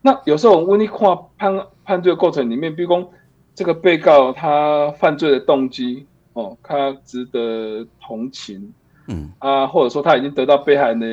[0.01, 3.09] 那有时候我们问你看判判罪过程里面，比如说。
[3.55, 8.73] 这个被告他犯罪的动机哦，他值得同情，
[9.07, 9.29] 嗯。
[9.39, 11.07] 啊，或者说他已经得到被害人的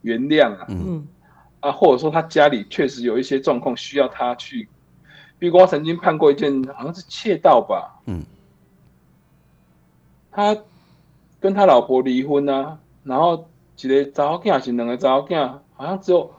[0.00, 1.06] 原谅啊，嗯。
[1.60, 4.68] 啊，或者说他家里确实有一些状况需要他去，
[5.42, 8.22] 比如我曾经判过一件好像是窃盗吧，嗯，
[10.30, 10.56] 他
[11.40, 16.32] 跟他老婆离婚啊，然后一个查某囝是两个查某囝，好像只有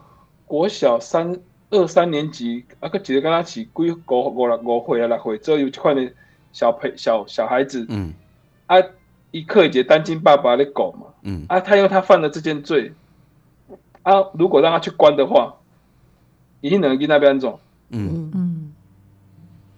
[0.46, 1.38] 国小三。
[1.70, 6.14] 二三年级啊，个一个跟他起几五五六五岁啊六岁，左右这块的
[6.52, 8.14] 小朋小小孩子，嗯，
[8.68, 8.76] 啊，
[9.32, 12.94] 一刻一节单亲爸爸的狗嘛，嗯，啊，他因为他犯了这件罪，
[14.04, 15.56] 啊，如果让他去关的话，
[16.62, 18.53] 一定能跟那边走，嗯嗯，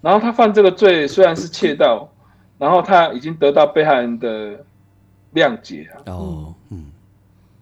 [0.06, 2.08] 然后他犯这个罪虽然是窃盗，
[2.60, 4.64] 然后他已经得到被害人的
[5.34, 6.92] 谅解啊，哦，嗯。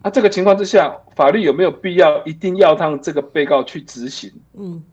[0.02, 4.30] 那、啊、这个情况之下，法律有没有必要一定要让这个被告去执行？
[4.56, 4.84] 嗯，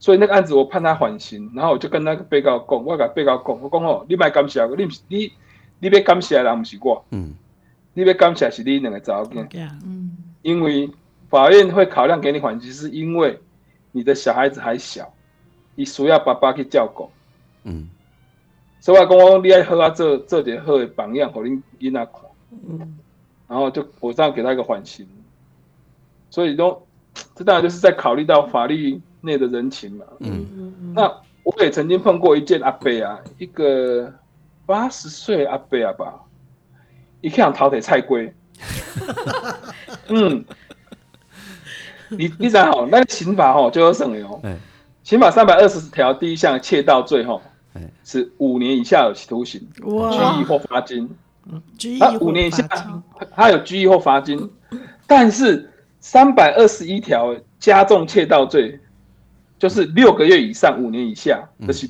[0.00, 5.32] 所以那个案子我判他缓刑，然后我就跟那个被告讲，我跟被告讲，我讲哦，你别感谢我，你你
[5.78, 7.32] 你别感谢的人不是我，嗯，
[7.94, 10.90] 你别感谢是你两个查某囝，嗯，因为
[11.30, 13.38] 法院会考量给你缓刑，是因为
[13.92, 15.14] 你的小孩子还小，
[15.76, 17.08] 你需要爸爸去照顾，
[17.64, 17.88] 嗯，
[18.80, 22.22] 所以我讲你爱好啊，做做点好的榜样，互恁囡仔看，
[22.68, 22.98] 嗯。
[23.48, 25.06] 然后就我这样给他一个缓刑，
[26.30, 26.84] 所以都
[27.34, 30.04] 这当然就是在考虑到法律内的人情嘛。
[30.18, 30.92] 嗯嗯嗯。
[30.94, 31.02] 那
[31.44, 34.12] 我也曾经碰过一件阿伯啊，一个
[34.64, 36.14] 八十岁阿伯啊吧，
[37.20, 38.34] 一看讨铁菜龟。
[40.08, 40.44] 嗯。
[42.08, 44.40] 你你想好，那个刑法吼就有审的哦。
[45.06, 47.40] 刑法三百二十条第一项窃盗罪哈，
[48.02, 51.08] 是五年以下有期徒刑、拘役或罚金。
[52.00, 52.66] 他五年以下，
[53.30, 54.50] 他有拘役或罚金，
[55.06, 58.80] 但是三百二十一条加重窃盗罪，
[59.60, 61.88] 就是六个月以上五年以下，就是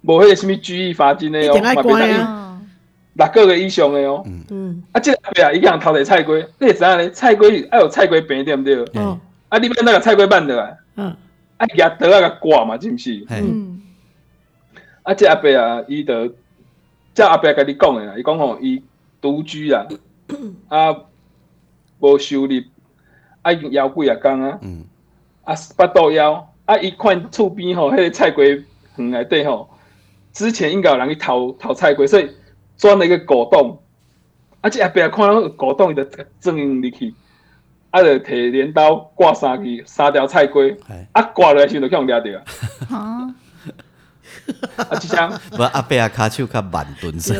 [0.00, 4.24] 无迄个什么拘役罚金的哦，嘛别当六个月以上的哦。
[4.48, 7.10] 嗯，啊，这个对啊，一样偷的菜龟，你知影咧？
[7.10, 8.82] 菜龟爱有菜龟病对不对？
[8.94, 10.70] 嗯，啊，你边那个菜龟办的啊？
[10.96, 11.16] 嗯，
[11.56, 13.26] 啊，也得那个挂嘛，是毋是？
[13.30, 13.82] 嗯，
[15.02, 16.32] 啊，这阿伯啊，伊得
[17.14, 18.82] 叫阿伯甲你讲诶啦，伊讲吼，伊。
[19.20, 19.86] 独居啊，
[20.68, 20.94] 啊，
[21.98, 22.52] 无收入，
[23.40, 24.60] 啊，已经枵几啊工啊，
[25.44, 28.62] 啊，腹肚枵，啊，一看厝边吼，迄个菜龟
[28.96, 29.70] 园内底吼，
[30.30, 32.28] 之前应该有人去偷偷菜龟，所以
[32.76, 33.80] 钻了一个狗洞，
[34.60, 36.04] 啊，这阿伯看到狗洞，伊就
[36.38, 37.14] 钻入去，
[37.94, 40.76] 啊，就摕镰刀挂上去，三条菜龟，
[41.12, 42.42] 啊，挂落来时就用抓着
[42.90, 43.30] 啊，
[44.76, 47.36] 啊，这样，不阿伯啊，骹手较慢钝些，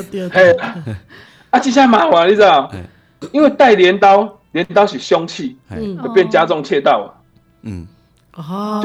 [1.50, 2.70] 啊，这下麻烦，你知道？
[3.32, 5.56] 因为带镰刀，镰刀是凶器，
[6.00, 7.10] 就变加重窃盗啊。
[7.62, 7.88] 嗯，
[8.34, 8.80] 哦，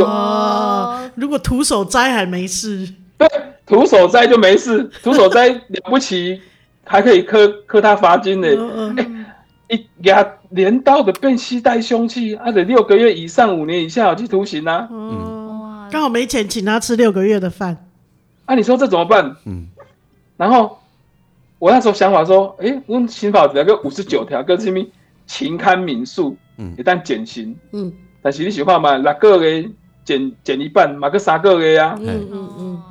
[1.15, 3.27] 就如果徒手摘还没事，对，
[3.67, 6.41] 徒手摘就没事，徒手摘了不起，
[6.84, 8.47] 还可以磕磕他罚金呢。
[9.69, 14.88] 哎，一压镰刀的变携带凶器，啊，得六个月以上五年以下有期徒刑啊。
[14.91, 17.88] 嗯，刚好没钱请他吃六个月的饭，
[18.45, 19.36] 啊，你说这怎么办？
[19.45, 19.67] 嗯，
[20.38, 20.77] 然后。
[21.60, 24.82] 我那时候想法说，哎、欸，我刑法只个五十九条，跟什么
[25.27, 29.69] 情堪民诉，嗯，一旦减刑，嗯，但是你想看嘛，六个月
[30.05, 32.84] 减减一半，嘛个三个月呀，嗯嗯嗯，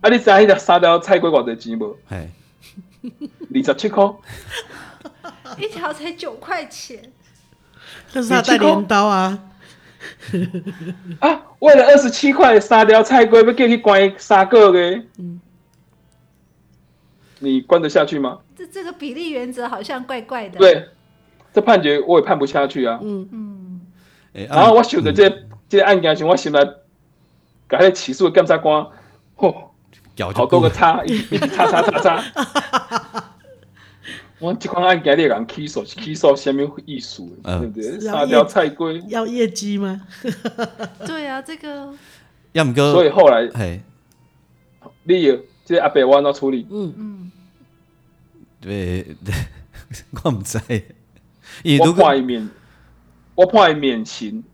[0.00, 1.94] 啊，你知影迄条三条菜龟偌济钱无？
[2.08, 2.30] 嘿，
[3.54, 4.02] 二十七块，
[5.58, 7.12] 一条才九块钱。
[8.12, 9.38] 可是他带镰刀啊！
[11.20, 15.40] 啊，为了二十七块三条菜龟，要叫你关三个月，嗯，
[17.38, 18.38] 你关得下去吗？
[18.56, 20.58] 这这个比例原则好像怪怪的。
[20.58, 20.88] 对，
[21.52, 22.98] 这判决我也判不下去啊。
[23.02, 23.80] 嗯嗯。
[24.48, 26.58] 然后我想着这个、这个案件时，我心内
[27.68, 28.86] 改个起诉检察官，
[29.36, 29.54] 嚯，
[30.34, 31.02] 好多个叉，
[31.54, 32.22] 叉叉叉叉。
[34.44, 35.82] 我即款案件你敢起诉？
[35.84, 37.22] 起诉什么意思？
[37.42, 37.98] 对不对？
[37.98, 40.02] 三条菜龟要业绩吗？
[41.06, 41.90] 对啊，这个
[42.52, 42.92] 要么哥。
[42.92, 43.80] 所以后来，嘿，
[45.04, 46.66] 你有这个阿伯我怎处理？
[46.70, 47.32] 嗯嗯。
[48.60, 49.16] 对，
[50.22, 50.58] 我唔知。
[51.80, 52.50] 我判免，
[53.34, 54.44] 我判免刑。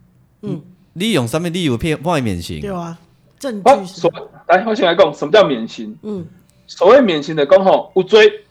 [0.42, 2.60] 嗯，你用什么理由判伊免刑？
[2.60, 2.96] 对啊，
[3.40, 3.86] 证据。
[3.86, 4.08] 所
[4.46, 5.98] 来，我先来讲什么叫免刑。
[6.02, 6.24] 嗯，
[6.68, 8.44] 所谓免刑的讲吼，有罪。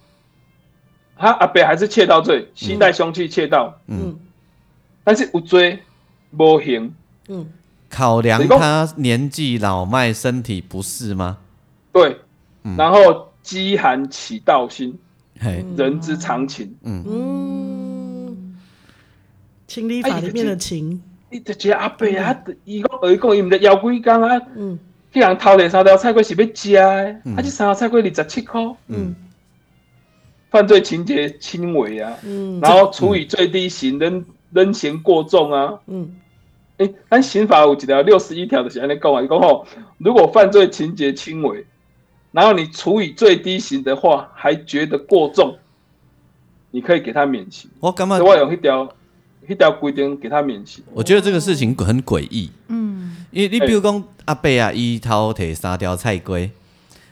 [1.20, 3.78] 他阿伯还是窃盗罪，携带凶器窃盗。
[3.88, 4.18] 嗯，
[5.04, 5.78] 但是有罪
[6.32, 6.96] 无刑。
[7.28, 7.46] 嗯，
[7.90, 11.38] 考量他年纪老迈，身体不适吗？
[11.92, 12.18] 对。
[12.78, 14.98] 然后饥寒起盗心，
[15.76, 16.76] 人之常情。
[16.84, 18.58] 嗯嗯，
[19.68, 21.02] 情理法里面的情。
[21.30, 24.42] 你直接阿伯啊，伊讲伊讲伊毋得要几工啊？
[24.56, 24.80] 嗯，
[25.12, 28.62] 既然偷的三条菜粿是要食的，啊，这三条菜粿二十七块。
[28.88, 29.16] 嗯。
[30.50, 36.16] 犯罪情节轻微啊，嗯，然后处以最低刑，人人嫌过重啊，嗯，
[36.78, 39.66] 哎、欸，但刑法有几条六十一条的写在那讲啊，讲吼，
[40.00, 41.64] 如果犯罪情节轻微，
[42.32, 45.56] 然后你处以最低刑的话，还觉得过重，
[46.72, 47.70] 你可以给他免刑。
[47.80, 48.18] 我干嘛？
[48.18, 48.92] 我用一条
[49.48, 50.84] 一条规定给他免刑。
[50.94, 56.50] 我觉得这个事情很诡异，嗯，因为你比如讲、欸、阿伯啊，伊偷摕三条菜龟，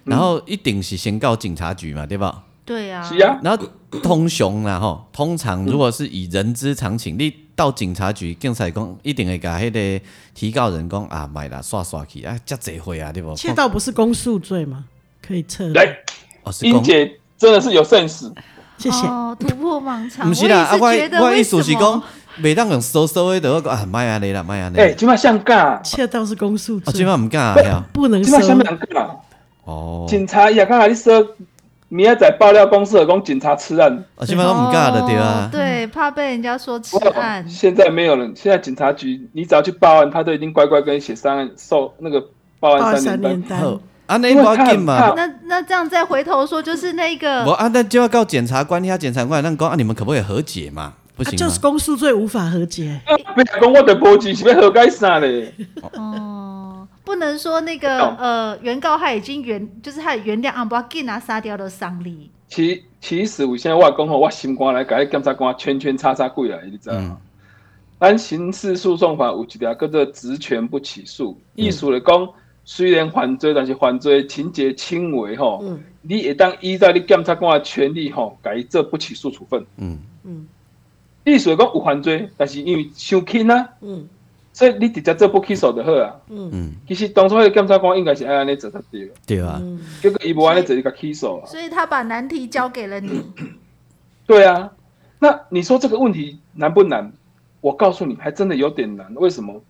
[0.05, 2.45] 然后一定是先告警察局嘛，对吧？
[2.67, 3.65] 对啊，是啊，然后
[4.03, 13.33] 通常啦吼，通常如果是以人之常情，你到警察局，警察讲一定会甲迄个提告人讲啊，买啦，刷刷去啊，遮济回啊，对不？
[13.35, 14.83] 窃盗不是公诉罪吗？
[15.25, 15.69] 可以撤。
[15.69, 15.87] 来，
[16.61, 18.29] 英姐真的是有 sense，
[18.77, 19.07] 谢谢。
[19.07, 20.27] 哦，突破盲肠。
[20.27, 20.87] 不是啦，啊，我
[21.23, 22.03] 我意思是讲，
[22.35, 24.77] 每当用收收的，我讲啊，卖啊，你啦，卖啊，你。
[24.77, 25.81] 哎，今麦像干？
[25.85, 28.31] 窃盗是公诉罪，今麦唔干啊，不能收。
[28.31, 29.07] 今麦什么人干？
[29.63, 31.25] 哦，警察也刚才你说。
[31.89, 35.49] 明仔载爆料公司的讲警察吃案，啊，基本上都唔干的对啊。
[35.51, 37.47] 对，怕被人家说吃案。
[37.47, 42.21] 现在没有人，现在警察局你只要去报案，他都已经乖乖跟你写上受那个
[42.59, 43.61] 报案三年单。
[44.05, 45.13] 啊，那要紧嘛？
[45.15, 47.43] 那那这样再回头说，就是那个。
[47.45, 50.93] 我啊，那就要告检察官，你要检察官那讲啊，你们可不可以和解嘛？
[51.15, 53.01] 不行，就是公诉罪无法和解。
[53.35, 55.53] 别讲我的波及是要和解啥嘞？
[57.07, 62.29] 不能说那个呃，原告他已经原，就是他原谅阿，不要给他杀掉的伤力。
[62.49, 67.17] 其其实我现在我讲吼，我心肝来改检察官圈圈叉叉过来，你知道吗？
[67.99, 72.27] 按、嗯、刑事诉讼法有一条叫做职权不起诉，意思来讲，
[72.65, 79.65] 虽然犯罪，但是犯罪情节轻微吼，嗯、你也当依照你检察官的权利吼，改做不起诉处分。
[79.77, 80.45] 嗯嗯，
[81.23, 83.69] 意思来讲有犯罪，但是因为伤轻啊。
[83.79, 84.09] 嗯。
[84.57, 86.15] 所以你直接做不起诉就好啊。
[86.29, 89.07] 嗯，其实当初那个检察官应该是按呢做才对。
[89.27, 89.61] 对啊。
[90.01, 91.45] 结果伊无安尼做一个起诉啊。
[91.45, 93.21] 所以他把难题交给了你。
[94.25, 94.71] 对啊，
[95.19, 97.13] 那你说这个问题难不难？
[97.61, 99.13] 我告诉你，还真的有点难。
[99.13, 99.61] 为什么？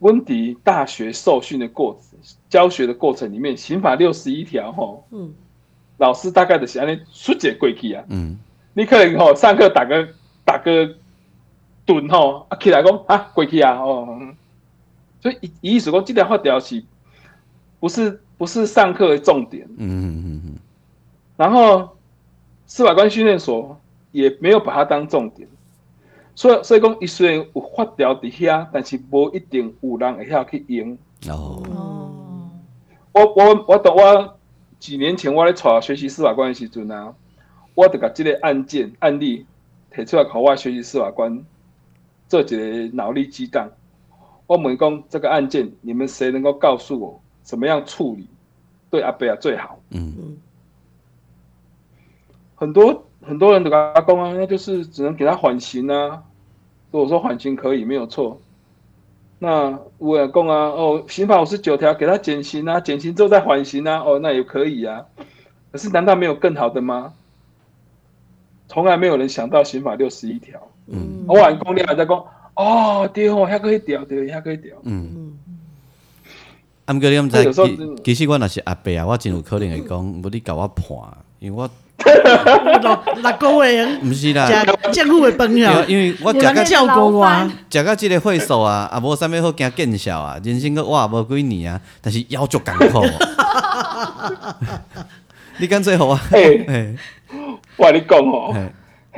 [0.00, 5.32] 温迪大学受训的过程、教学的过程里面，刑法六十一条吼，嗯，
[5.98, 8.02] 老师大概的是按呢疏解过去啊。
[8.08, 8.36] 嗯。
[8.74, 10.08] 你可能吼上课打个
[10.44, 10.92] 打个。
[11.88, 14.20] 顿吼啊起来讲啊过去啊哦，
[15.22, 16.84] 所以伊意思讲即条法条是，
[17.80, 19.66] 不是不是上课的重点。
[19.78, 20.58] 嗯嗯嗯嗯。
[21.38, 21.96] 然后
[22.66, 23.80] 司法官训练所
[24.12, 25.48] 也没有把它当重点，
[26.34, 30.98] 所以所以讲，伊虽然有法条伫遐，但是无一定有人会晓去用。
[31.26, 31.62] 哦。
[33.12, 34.38] 我我我等我
[34.78, 37.14] 几年前我咧带学习司法官的时阵啊，
[37.74, 39.46] 我就把即个案件案例
[39.90, 41.42] 提出来，考我学习司法官。
[42.28, 42.62] 这几个
[42.94, 43.70] 脑力激荡，
[44.46, 48.28] 我问讲这个案件，你们谁能够告诉我怎么样处理
[48.90, 49.80] 对阿贝啊最好？
[49.90, 50.36] 嗯嗯，
[52.54, 56.22] 很多很多人都跟他讲啊，那就是只能给他缓刑啊。
[56.90, 58.40] 如果说缓刑可以没有错，
[59.38, 65.06] 那我也讲啊，哦，刑法五十九条给他减刑啊，减刑之后再缓刑啊，哦，那也可以啊。
[65.72, 67.14] 可是难道没有更好的吗？
[68.68, 70.67] 从来没有人想到刑法六十一条。
[70.90, 72.24] 嗯，我完工你还在讲，
[72.54, 74.76] 哦，对哦，还可以调，对，还可以调。
[74.84, 75.38] 嗯嗯。
[76.86, 77.52] 啊，毋过你毋知，
[78.02, 80.86] 其实我若是阿伯啊，我真有可能会讲，无你甲我判，
[81.38, 81.68] 因为我
[82.80, 93.04] 六六个月，毋是啦，食政府的饭啊，因为我食个照顾我，食到即个岁数啊，也无啥物好惊见笑啊，人生个活无几年啊，但是腰足艰苦。
[95.60, 96.20] 你干脆好啊？
[96.32, 96.94] 哎，
[97.76, 98.54] 我跟你讲哦，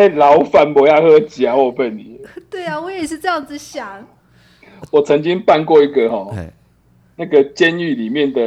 [0.01, 2.19] 迄老饭不要喝假我笨你。
[2.49, 4.07] 对啊，我也是这样子想。
[4.91, 6.35] 我曾经办过一个哈，
[7.17, 8.41] 那个监狱里面的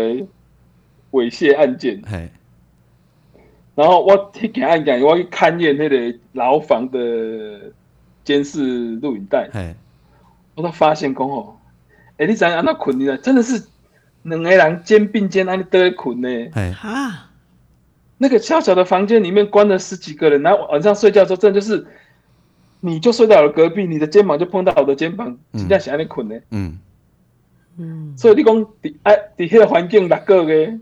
[1.12, 2.02] 猥亵案件。
[3.76, 7.72] 然后我去给案件，我去勘验那个牢房的
[8.24, 9.50] 监视录影带。
[10.56, 11.56] 我都发现讲哦，
[12.18, 13.18] 哎，你怎样那困呢？
[13.18, 13.63] 真的是
[14.24, 16.30] 两个人肩并肩安尼在困呢。
[16.82, 17.32] 啊，
[18.23, 21.86] 那个小小的房间里面关了十几个人，然后晚上睡觉的时候，真的就是。
[22.86, 26.36] 你就睡到了隔壁，你的肩膀就碰到我的肩膀，真正是安尼困呢。
[26.51, 26.77] 嗯
[27.77, 30.77] 嗯，所以你讲伫哎伫迄个环境六个月，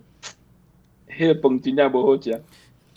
[1.15, 2.31] 迄个饭真正无好食。
[2.31, 2.41] 啊，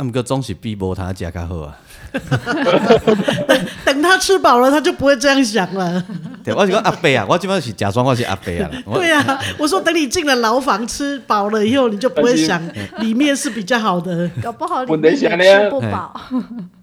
[0.07, 1.78] 毋过总是比无他食较好啊。
[3.85, 6.03] 等他吃饱了，他就不会这样想了。
[6.42, 8.70] 对，我是讲阿伯啊，我基本上是假装我是阿伯啊。
[8.94, 12.62] 对啊，我说等你进了牢房，吃饱了以后，你就不会想
[12.98, 14.31] 里面是比较好的。
[14.42, 16.20] 搞不好里面吃不饱。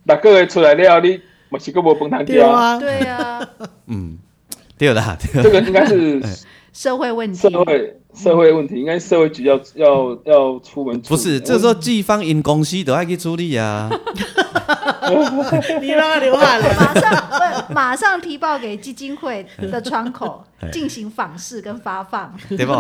[0.04, 1.20] 六个月出来了，你。
[1.54, 2.80] 墨西哥无饭通吃啊！
[2.80, 3.46] 对啊，
[3.88, 4.18] 嗯，
[4.78, 6.22] 对啦，这个应该是
[6.72, 11.00] 社会问题，社会社会问题，应该社会局要要要出门。
[11.02, 13.90] 不是，这时候季方因公司都要去处理啊。
[15.82, 22.74] 你让他流汗了，马上马上提报给基金会的窗口 进行访视跟发放，对不？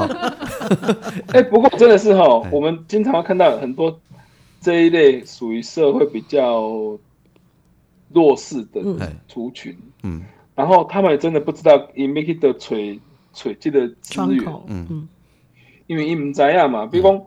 [1.33, 3.99] 哎，不过真的是哈，我们经常看到很多
[4.61, 6.97] 这一类属于社会比较。
[8.13, 8.81] 弱势的
[9.25, 10.21] 族群，嗯，
[10.53, 12.99] 然后他们也真的不知道伊咩去的锤
[13.33, 14.85] 锤这个资源，嗯。
[14.89, 15.07] 嗯，
[15.91, 17.21] 因为伊唔知啊嘛，比如讲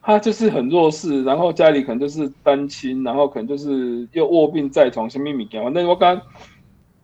[0.00, 6.18] 他就是很弱势，然后家里可能就是单亲，然后可能就是又卧病在床，什么物件，反正我刚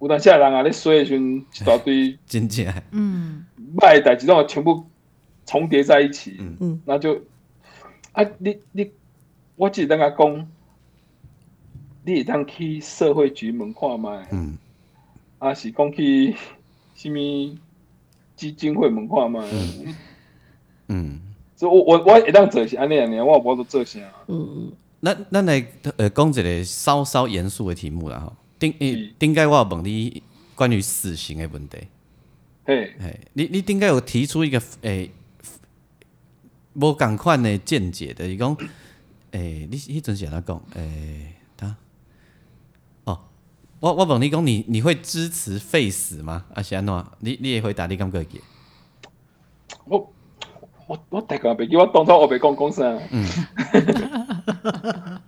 [0.01, 3.45] 有当下人啊，你说一群一大堆， 真正，嗯，
[3.77, 4.83] 卖代志拢全部
[5.45, 7.21] 重叠在一起，嗯嗯，那就
[8.13, 8.91] 啊，你你，
[9.57, 10.49] 我只等下讲。
[12.07, 14.59] 你会当去社会局门看卖，嗯，
[15.39, 16.35] 啊是讲去
[16.95, 17.19] 什么
[18.37, 19.95] 基金会门看卖，嗯，
[20.89, 21.21] 嗯，
[21.57, 25.67] 所以我我我会当做是安尼安尼，我无都做啥，嗯嗯，那咱来
[25.97, 30.23] 呃讲一个稍稍严肃的题目啦吼，顶诶顶该我有问你
[30.55, 31.79] 关于死刑的问题，
[32.65, 35.11] 嘿，嘿，你你顶该有提出一个诶
[36.75, 38.57] 无共款的见解的，伊讲
[39.33, 40.63] 诶，你迄阵是安怎讲？
[40.75, 41.31] 诶？
[43.81, 46.47] 我我问你讲，你你会支持废死吗？
[46.55, 47.05] 啊是安怎？
[47.19, 48.25] 你你也回答你感觉？
[49.85, 50.11] 我
[50.87, 52.99] 我我大概袂记，我当初我袂讲讲啥。
[53.11, 53.25] 嗯。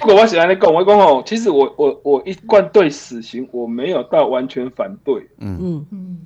[0.00, 5.26] 不过我是安尼讲，我讲哦，其实我我我一贯对死刑我没有到完全反对。
[5.38, 6.18] 嗯嗯嗯。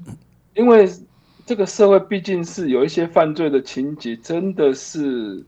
[0.54, 0.88] 因为
[1.46, 5.44] 这个社会毕竟是有一些犯罪的情节，真的是。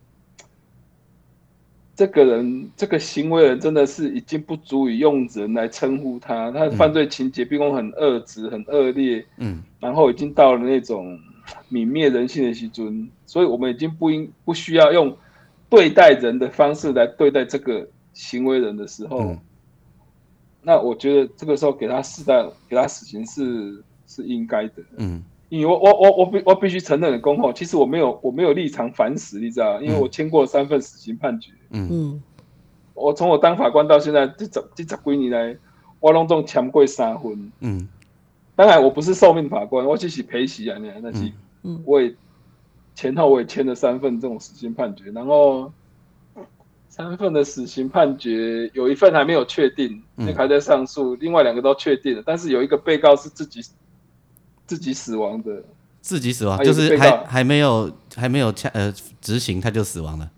[1.98, 6.50] 这个人，这个行为人真的是已经不足以用人来称呼他。
[6.52, 11.18] 他的犯罪情节并不很恶质、很恶劣，嗯，然后已经到了那种
[11.72, 15.14] 泯灭人性的时阵，所以我们已经不应不需要用
[15.68, 19.38] 对待人的方式来对待这个行为人的时候，嗯、
[20.62, 25.22] 那我觉得这个时候给他适当给他死刑是是应该的，嗯。
[25.48, 29.80] 因为我我我我必我必须承认的，功后，其实我没有我没有立场反死，你知道？
[29.80, 31.52] 因为我签过三份死刑判决。
[31.70, 32.22] 嗯嗯。
[32.94, 35.56] 我从我当法官到现在这这这十几年来，
[36.00, 37.52] 我拢总签过三份。
[37.60, 37.88] 嗯。
[38.56, 41.30] 当然我不是受命法官，我只是陪席啊，那那是。
[41.62, 41.80] 嗯。
[41.86, 42.12] 我也
[42.96, 45.72] 前后我也签了三份这种死刑判决，然后
[46.88, 53.62] 三份的死刑判决有一份还没有确定，那还在上诉，另外两个都确定了，但是有一个被告是自己。
[54.68, 55.62] 自己死亡的，
[56.00, 60.28] 自己死亡就是还还没有还没有枪呃执行他就死亡了。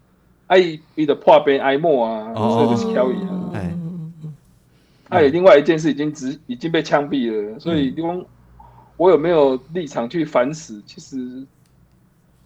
[0.48, 3.50] 哎，伊的破边哀莫啊，所以就是漂移啊。
[3.54, 3.74] 哎，
[5.08, 7.94] 还有另外一件事已经执已经被枪毙了，所以
[8.98, 10.82] 我有没有立场去反死？
[10.86, 11.42] 其实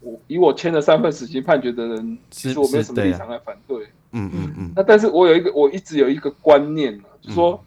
[0.02, 3.86] 我以我签了三份死刑判决的人，其实我没有什么立场来反对。
[4.12, 4.72] 嗯嗯嗯。
[4.76, 7.64] 那但是我有一个我一直有一个观念啊，就是说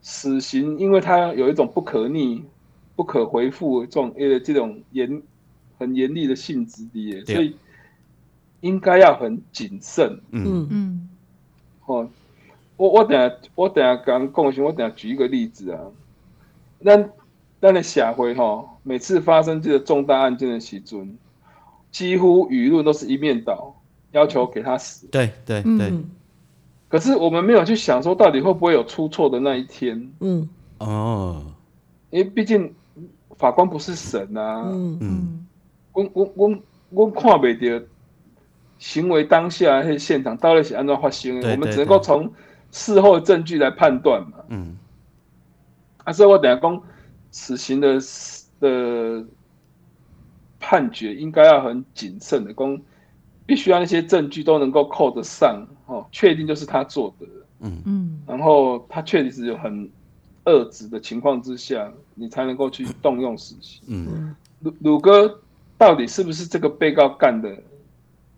[0.00, 2.44] 死刑，因为它有一种不可逆。
[2.94, 5.22] 不可回复这种呃这种严
[5.78, 7.56] 很严厉的性质的，所以
[8.60, 10.20] 应该要很谨慎。
[10.30, 11.08] 嗯嗯。
[11.86, 12.08] 哦，
[12.76, 15.80] 我我等下我等下刚共情，我等下举一个例子啊。
[16.80, 17.02] 那
[17.60, 21.16] 那的社会哈，每次发生这个重大案件的时阵，
[21.92, 23.80] 几乎舆论都是一面倒，
[24.10, 25.06] 要求给他死。
[25.06, 25.92] 对对对。
[26.88, 30.12] 可是我们没有去想说，到底会不会有出错的那一天？
[30.20, 31.42] 嗯，哦，
[32.10, 32.74] 因为毕竟
[33.38, 34.64] 法官不是神啊。
[34.66, 35.46] 嗯嗯，
[35.92, 36.58] 我我我
[36.90, 37.86] 我看不到
[38.78, 42.30] 行为当下那现场到底是按照发生的，我们只能够从
[42.72, 44.38] 事后证据来判断嘛。
[44.48, 44.76] 嗯，
[46.04, 46.82] 啊，所以我等下讲
[47.30, 47.98] 死刑的
[48.60, 49.24] 的
[50.62, 52.80] 判决应该要很谨慎的，公
[53.44, 57.26] 必须要那些证据都能够扣得上，哦，确定就是他做的。
[57.60, 59.90] 嗯嗯，然后他确实是有很
[60.46, 63.82] 恶质的情况之下，你才能够去动用死刑。
[63.88, 65.40] 嗯，鲁鲁哥
[65.76, 67.54] 到底是不是这个被告干的？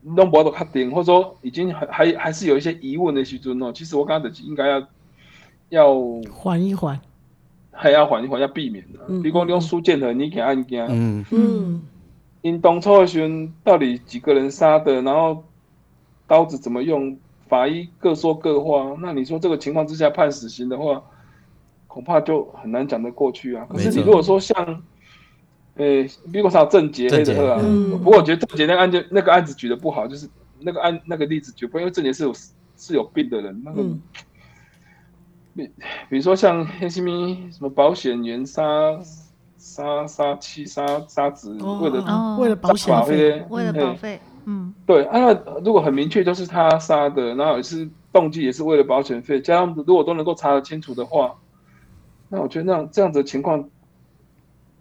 [0.06, 3.72] 弄不到确定，或者说已经还还还是有一些疑问的时阵哦。
[3.72, 4.86] 其实我刚才应该要
[5.70, 5.94] 要
[6.30, 7.00] 缓一缓，
[7.70, 9.00] 还要缓一缓，要避免的。
[9.08, 11.82] 嗯、比如讲你用苏建和你给案件，嗯嗯，
[12.44, 15.42] 因当初的到底几个人杀的，然后
[16.26, 17.16] 刀子怎么用，
[17.48, 18.94] 法医各说各话。
[19.00, 21.02] 那你说这个情况之下判死刑的话，
[21.86, 23.66] 恐怕就很难讲得过去啊。
[23.70, 24.54] 可是你如果说像
[25.76, 30.28] 诶、欸，比如说郑捷黑的啊，不过我觉得郑捷那个案件那个案子举的不好，就是
[30.60, 32.34] 那个案那个例子举不好，因为郑捷是有
[32.76, 33.82] 是有病的人，那个，
[35.54, 35.72] 比、嗯、
[36.10, 38.62] 比如说像黑西米什么保险员杀
[39.64, 51.34] 杀杀妻杀杀子，为了、为了保险费，为了保费，嗯，对啊，那如果很明确就是他杀的，然后也是动机也是为了保险费，加上如果都能够查得清楚的话，
[52.28, 53.68] 那我觉得那样这样子的情况。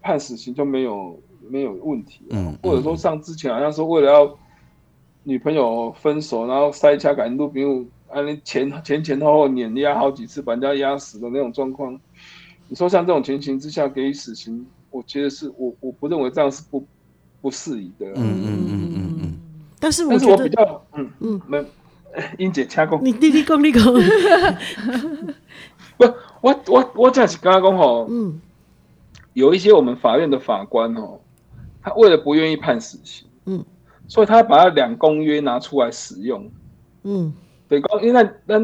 [0.05, 1.17] 判死刑就没有
[1.47, 4.37] 没有问题，嗯，或者说像之前好像说为了要
[5.23, 11.97] 女朋友分手，然后塞车赶路，比如啊，你前前前后后碾压好几次，把人家压死的那种状况，
[12.67, 16.83] 你说像这种情形之下给予死刑，我觉得是我我不认为这样是不
[17.41, 19.33] 不适宜的，嗯嗯嗯嗯嗯，
[19.79, 21.41] 但是但是我比较嗯嗯。
[21.47, 21.63] 没
[22.37, 23.83] 英姐掐过，你弟弟讲你讲，
[25.97, 26.05] 不，
[26.41, 28.39] 我我我这样是刚刚讲哦，嗯。
[29.33, 31.19] 有一些我们法院的法官哦，
[31.81, 33.65] 他为了不愿意判死刑，嗯，
[34.07, 36.51] 所以他把他两公约拿出来使用，
[37.01, 37.33] 嗯，
[37.67, 38.59] 对，因为那那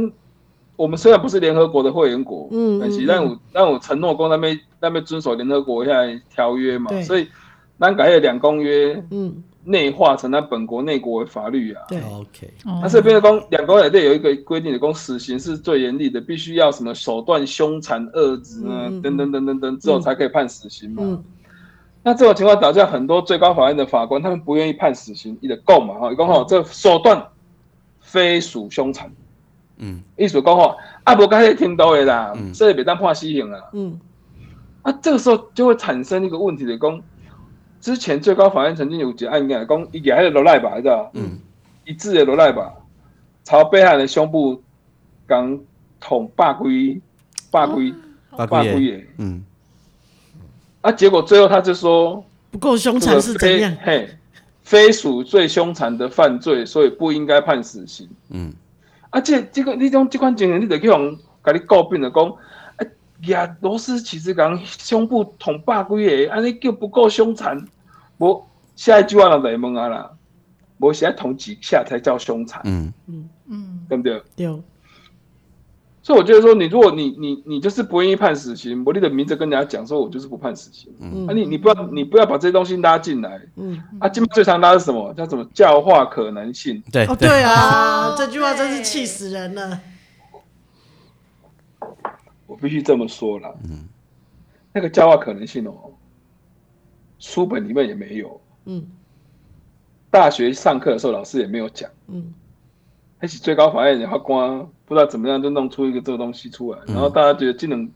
[0.80, 7.28] 我们虽然不是联合国的会员国，嗯，但是让我让我承诺过那边那边遵守联合国下来条约嘛，对所以
[7.78, 9.44] 南改了两公约，嗯。
[9.66, 11.84] 内化成他本国内国的法律啊。
[11.90, 12.52] 对，OK。
[12.82, 21.04] 那这边的公两公约有一个规定的，公死刑是最严厉的，必须要什么手段凶残恶质啊，嗯、等等等等等之后才可以判死刑嘛。
[21.06, 21.24] 嗯、
[22.02, 27.24] 那这种情况导致很多最高法院的法官他们不愿意判死刑，一的够嘛哈，讲好这手段
[28.00, 29.12] 非属凶残。
[29.80, 33.70] 嗯，意思讲话啊，不刚才听到的啦，所以别当判死刑了。
[33.74, 34.00] 嗯，
[34.84, 37.02] 啊，这个时候就会产生一个问题的讲。
[37.82, 41.10] 之前最高法院曾经有一个案件，讲伊个还是罗赖吧，你知道？
[41.14, 41.40] 嗯，
[41.86, 42.74] 一致的罗赖吧，
[43.46, 44.62] 朝被害人胸部
[45.26, 45.58] 刚
[45.98, 47.00] 捅八龟，
[47.50, 47.94] 八龟，
[48.36, 49.42] 八龟耶，嗯，
[50.82, 52.22] 啊，结果最后他就说
[52.52, 53.74] 不够凶残是怎样？
[53.82, 54.10] 嘿，
[54.64, 58.10] 非属最凶残的犯罪，所以不应该判死刑。
[58.32, 58.52] 嗯，
[59.10, 62.26] 啊，这这个你种这款情形，你得去用，甲你诟病的讲。
[62.26, 62.82] 啊，
[63.28, 67.66] 呀罗斯其实讲胸部捅百几个，安尼叫不够凶残。
[68.18, 68.46] 无
[68.76, 70.12] 下一句话就会问啊啦，
[70.80, 72.62] 无现在捅几下才叫凶残？
[72.66, 74.22] 嗯嗯嗯，对不对？
[74.36, 74.62] 对。
[76.10, 80.92] 所以我觉得说，你如果你你你就是不愿意判死刑，我你的名字跟人家讲说，我就是不判死刑。
[81.00, 81.28] 嗯。
[81.28, 83.40] 啊你，你你不要你不要把这些东西拉进来。
[83.58, 83.80] 嗯。
[84.00, 85.14] 啊，今最常拉是什么？
[85.14, 86.82] 叫什么教化可能性？
[86.92, 89.80] 对哦，对啊， 这句话真是气死人了。
[92.48, 93.88] 我必须这么说了，嗯，
[94.74, 95.92] 那个教化可能性哦，
[97.20, 98.84] 书本里面也没有，嗯，
[100.10, 102.34] 大学上课的时候老师也没有讲，嗯，
[103.20, 107.88] 还是最高法院的法官不知道怎么样就弄出一个这个东西出来，嗯、然后大家觉得技能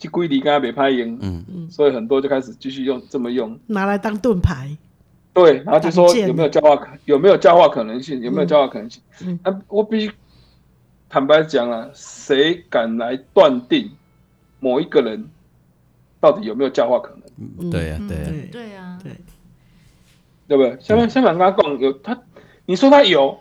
[0.00, 1.44] 去归离，跟他没拍赢，嗯。
[1.48, 4.76] 嗯，所以很多就开始继续用这么用，拿来当盾牌，
[5.32, 10.10] 对，然后就说有没有教化可有没有教化可能性，有没有教化可能性，嗯，啊，我必须。
[11.10, 13.90] 坦白讲啊，谁敢来断定
[14.60, 15.26] 某一个人
[16.20, 17.70] 到底有没有教化可能？
[17.70, 19.12] 对呀，对呀，对呀，对，
[20.48, 20.76] 对不对？
[20.82, 22.20] 相反，相反，刚刚讲有他，
[22.66, 23.40] 你说他有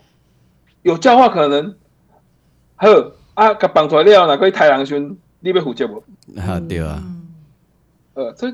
[0.87, 1.75] 有教化可能，
[2.75, 2.87] 好
[3.33, 6.03] 啊，给绑出来了，哪个太阳兄，你要负责不？
[6.39, 7.03] 啊，对啊。
[8.13, 8.47] 呃，这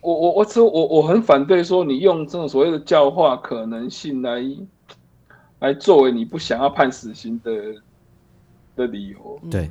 [0.00, 4.44] 我我我我我我很反对说你用这种所谓的教化可能性来
[5.60, 7.52] 来作为你不想要判死刑的。
[8.76, 9.70] 的理由，对，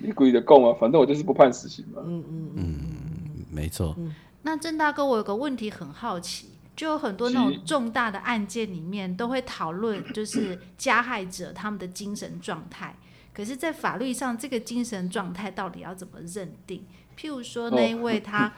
[0.00, 2.00] 你故意的供啊，反正我就是不判死刑嘛。
[2.06, 2.78] 嗯嗯嗯，
[3.50, 3.96] 没错。
[4.42, 12.96] 那郑大哥，我有个问题很好奇，就有很多那种重大的案件里面都会讨论， 就是加害者他们的精神状态。
[13.32, 16.86] 可是，在法律上，这个精神状态到底要怎么认定？
[17.18, 18.52] 譬如说，那一位他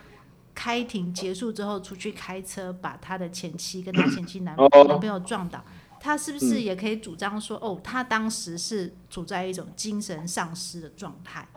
[0.55, 5.65] 开庭结束之后出去开车，把他的前妻跟他前妻男男朋友撞倒，
[5.99, 11.49] 他是不是也可以主张说，哦，他当时是处在一种精神丧失的状态？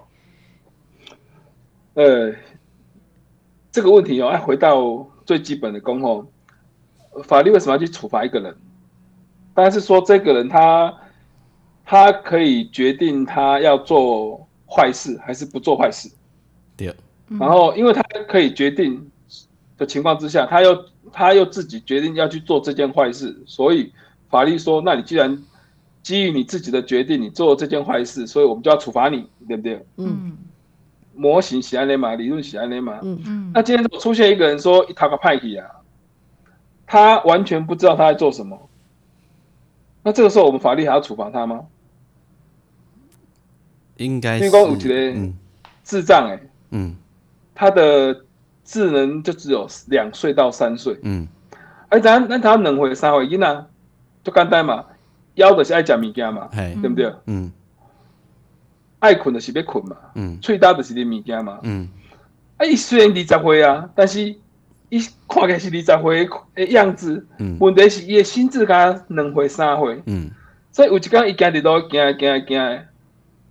[1.95, 2.34] 呃，
[3.70, 6.32] 这个问题哦，要回到最基本的公后，
[7.24, 8.55] 法律为什么要去处罚一个人？
[9.53, 10.93] 当然是说这个人他。
[11.91, 16.07] 他可以决定他要做坏事还是不做坏事，
[16.78, 16.95] 对。
[17.39, 19.09] 然后，因为他可以决定
[19.76, 23.91] 的情况之下，他又他又自己决定要去做这件坏事，所以
[24.30, 25.36] 法律说，那你既然
[26.03, 29.84] 基于你自己的决定，你做这件坏事，所以我们就要处罚你，对不对？
[29.97, 30.38] 嗯。
[31.15, 32.99] 模型喜安尼嘛，理论喜安尼嘛。
[33.01, 33.51] 嗯嗯。
[33.51, 35.65] 那今天出现一个人说他个派系啊，
[36.91, 38.67] 他完全不知道他在做什么，
[40.01, 41.67] 那这个时候我们法律还要处罚他吗？
[43.97, 45.33] 应该是，
[45.83, 46.39] 智障哎，
[46.71, 46.95] 嗯，
[47.53, 48.25] 他的
[48.63, 51.27] 智能就只有两岁到三岁，嗯，
[51.89, 53.65] 哎，咱咱他两岁三岁囡仔，
[54.23, 54.83] 就简单嘛，
[55.35, 56.49] 要的是爱食物件嘛，
[56.81, 57.13] 对不对？
[57.27, 57.51] 嗯，
[58.97, 61.87] 爱困的是要困嘛，嗯，最大的是啉物件嘛，嗯，
[62.57, 64.35] 啊，伊虽然二十岁啊，但是
[64.89, 70.29] 伊看起来是二十岁的样子，嗯，问题是伊的心智甲两岁三岁，嗯，
[70.71, 72.79] 所以有一天伊行伫路行行行。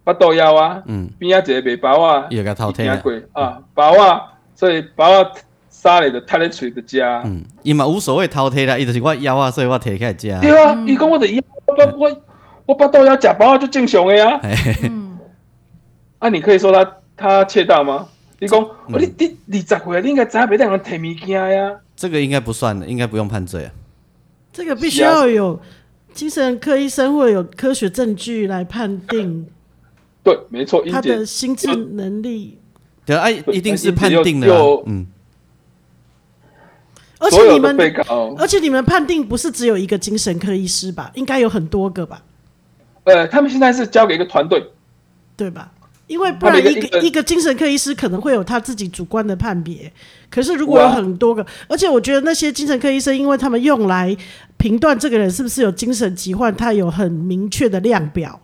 [0.05, 0.83] 巴肚枵啊，
[1.19, 2.91] 边仔一个卖包啊，伊个偷听
[3.33, 4.23] 啊，包啊，
[4.55, 5.31] 所以包啊，
[5.69, 7.03] 沙咧就踢咧嘴就食。
[7.27, 10.41] 嗯，伊嘛无所谓偷听啦，伊就是我枵啊，所以我摕起来食。
[10.41, 12.23] 对啊，伊讲我的枵，我我
[12.65, 14.41] 我巴肚枵食包啊，就正常诶啊。
[14.85, 15.19] 嗯，
[16.21, 18.09] 啊，你可以说他他窃盗吗？
[18.41, 19.15] 你讲，你
[19.47, 21.81] 你二十岁，你应该知影袂当人摕物件呀。
[21.97, 23.73] 这个应该不算的，应该不用判罪啊。
[24.53, 25.61] 这个必须要有
[26.13, 29.47] 精神科医生或有科学证据来判定。
[30.23, 32.59] 对，没错，他的心智能力，
[33.07, 34.49] 对，啊，一定是判定的，
[34.87, 35.07] 嗯。
[37.21, 37.77] 而且你们，
[38.39, 41.11] 而且你们判定不是只有一个精神科医师吧？
[41.15, 42.23] 应该有很多个吧？
[43.05, 44.65] 呃，他们现在是交给一个团队，
[45.37, 45.73] 对吧？
[46.09, 49.93] 因为不然一个一个精神科医师可能会有他自己主观的判别，
[50.29, 54.17] 可是如果有很多个，而且我觉得那些精神科医生，因为他们用来
[54.57, 58.41] 评断这个人是不是有精神疾患，他有很明确的量表。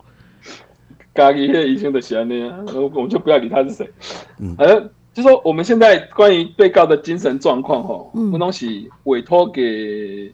[1.15, 3.89] 家己医生的是安尼啊，我我们就不要理他是谁。
[4.37, 10.31] 嗯，呃，就说我们现在关于被告的精神状况，哈，嗯，东西委托给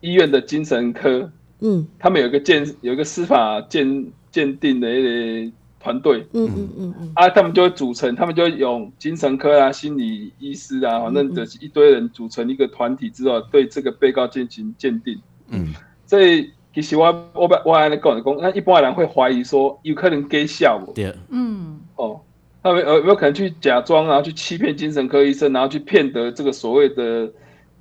[0.00, 1.30] 医院的精神科，
[1.60, 5.52] 嗯，他们有一个鉴，有一个司法鉴鉴定的一个
[5.84, 6.70] 团队，嗯嗯。
[6.78, 15.74] 嗯嗯，啊，他们就会组成，他们就会用精神科啊、心理医师啊，反正就是一堆人组成一个团体之后，对这个被告进行鉴定，嗯，
[16.06, 16.50] 所以。
[16.74, 17.04] 其实我
[17.34, 22.20] 我我我来讲一讲，那一般人会怀疑说有可能假笑我，对，嗯，哦，
[22.64, 27.30] 他们有有没有可能去假装，然后去欺骗精神科医生，然后去骗得这个所谓的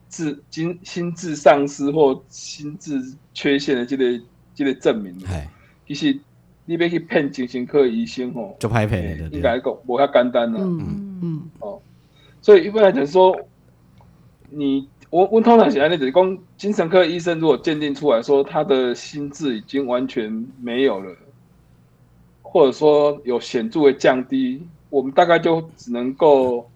[0.10, 3.02] 智精心智丧失或心智
[3.34, 4.22] 缺陷的这个
[4.54, 5.12] 这个证明？
[5.26, 5.50] 哎，
[5.88, 6.16] 其实
[6.66, 11.82] 你要去骗精神科医生哦，就拍骗的，应该讲不太简单了，嗯嗯，哦，
[12.42, 13.38] 所以一般来讲说
[14.50, 14.88] 你。
[15.10, 21.16] 我我通常写那就是讲，精神科医生如果鉴定出来说他的心智已经完全没有了，
[22.42, 26.68] 或者说有显著的降低，我们大概就只能够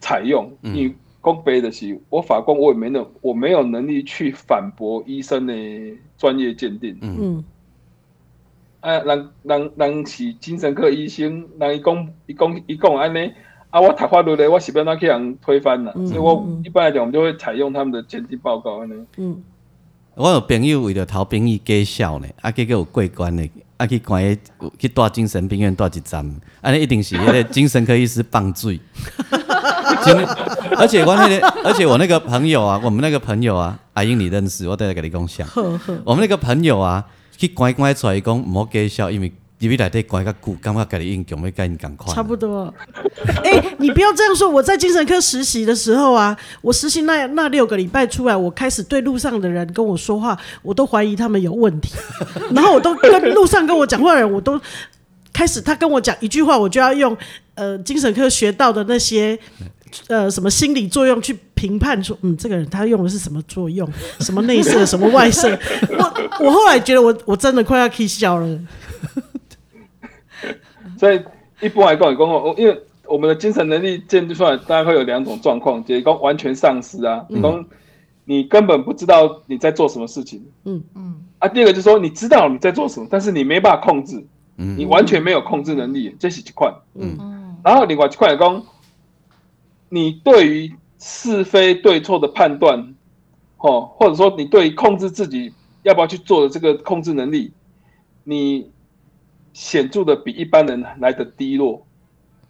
[0.00, 0.52] 采用。
[0.62, 5.54] 你公背的是，我法官我也没能，我没有能力去反驳医生的
[6.16, 6.96] 专业鉴定。
[7.02, 7.44] 嗯，
[8.80, 13.30] 啊，人人人是精神科医生，人一讲伊讲伊讲安尼。
[13.70, 18.94] 啊，我读法律的，我是不要去人推翻了，嗯、所以我一般来讲，我们就会采用他们的鉴定报告安尼。
[19.18, 19.44] 嗯，
[20.16, 24.36] 我有朋友为了逃兵役假笑呢，啊，结果有过关的，啊，去关
[24.76, 26.28] 去带精神病院带一站，
[26.60, 28.80] 安尼一定是迄个精神科医师放水。
[30.76, 35.44] 而且我那个，而且我那个朋友啊，我们那个朋友啊，阿英你认识，我等下跟你讲下。
[36.04, 37.04] 我们那个朋友啊，
[37.36, 39.32] 去关关出来讲唔好假笑，因为。
[39.62, 42.14] 你比来得关个久，感觉家己应该要跟你赶快。
[42.14, 42.72] 差不多。
[43.44, 44.48] 哎、欸，你不要这样说。
[44.48, 51.92] 我在精神科实习的时候啊，我实习那那六个礼拜出来，我开始对路上的人跟我说话，我都怀疑他们有问题。
[52.56, 54.58] 然后我都跟路上跟我讲话的人，我都
[55.32, 57.16] 开始他跟我讲一句话，我就要用
[57.54, 59.38] 呃精神科学到的那些
[60.08, 63.88] 呃什么心理作用去评判说，嗯，这个人他用的是什么作用，
[64.20, 65.58] 什么内射， 什么外射。
[65.90, 68.60] 我我后来觉得我我真的快要气笑了。
[70.98, 71.20] 所以
[71.60, 77.24] 一般来讲，讲因为我们的精神能力建立出来，大概会有两种状况，就是讲完全丧失啊。
[77.30, 77.66] 嗯、
[78.24, 80.44] 你根本不知道你在做什么事情。
[80.64, 84.24] 嗯嗯啊，第二个就是说你知道你在做什么，但是你没办法控制，
[84.60, 84.76] 嗯。
[84.78, 86.72] 你完全没有控制能力，这是一块。
[86.94, 87.56] 嗯。
[87.64, 88.62] 然后另外一块讲，
[89.88, 92.94] 你对于是非对错的判断，
[93.56, 95.52] 哦，或者说你对于控制自己
[95.82, 97.52] 要不要去做的这个控制能力，
[98.24, 98.70] 你
[99.52, 101.84] 显著的比一般人来的低落，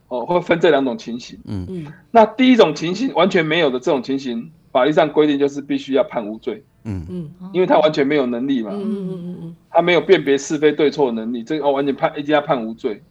[0.08, 1.38] 哦，会分这两种情形。
[1.46, 1.66] 嗯。
[1.68, 1.92] 嗯。
[2.10, 13.02] 那第一种情形完全没有的这种情形，法律上规定就是必须要判无罪，嗯嗯因为他完全没有能力嘛，嗯嗯嗯他没有辨别是非对错的能力，这个哦完全判一定要判无罪。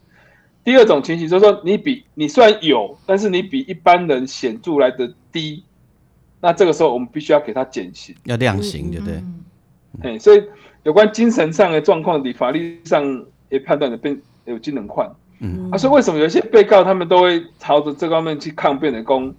[0.63, 5.63] 第二种情形就是说，你比你虽然有，但是你比一般人显著来的低，
[6.41, 8.13] 那这个时候我们必须要给他减刑。
[8.25, 9.15] 要量刑，对不对？
[9.15, 9.35] 嗯
[10.03, 10.43] 哎，所以
[10.83, 15.09] 有关精神上的状况，你法律上也判断的变有技能换。
[15.39, 19.33] 嗯啊，所以为什么有一些被告他们都会朝着这方面去抗辩的攻？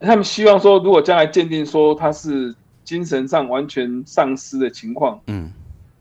[0.00, 2.54] 他们希望说，如果将来鉴定说他是
[2.84, 5.50] 精神上完全丧失的情况，嗯，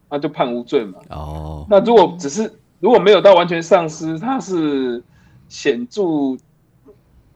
[0.10, 1.00] 那就判无罪嘛。
[1.10, 5.04] 哦，那如果只是如果没有到完全丧失，他是
[5.48, 6.02] 显著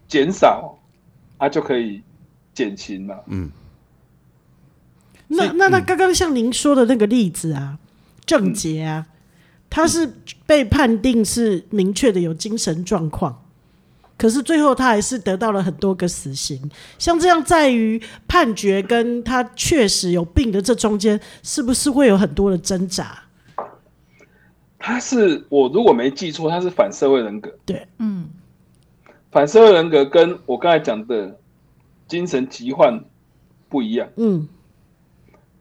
[0.08, 0.78] 减少，
[1.38, 2.02] 他就可以
[2.54, 3.16] 减刑嘛。
[3.28, 3.52] 嗯。
[5.28, 7.80] 那那那刚刚像您说的那个例子啊，
[8.26, 9.08] 郑杰啊，
[9.70, 10.14] 他是
[10.46, 13.43] 被判定是明确的有精神状况，
[14.18, 16.60] 可是最后他还是得到了很多个死刑。
[16.98, 23.24] 像这样，在于判决跟他确实有病的这中间，是不是会有很多的挣扎？
[24.78, 27.50] 他是我如果没记错，他是反社会人格。
[27.66, 28.30] 对，嗯
[29.32, 31.40] 反社会人格跟我刚才讲的
[32.08, 33.04] 精神疾患
[33.68, 34.08] 不一样。
[34.18, 34.48] 嗯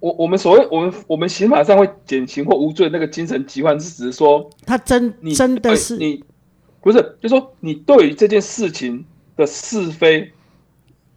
[0.01, 6.25] 我我们所谓我们我们刑法上会减刑或无罪，那个精神疾患是指说他真真的是对你
[6.83, 9.05] 不是，就是说你对于这件事情
[9.37, 10.31] 的是非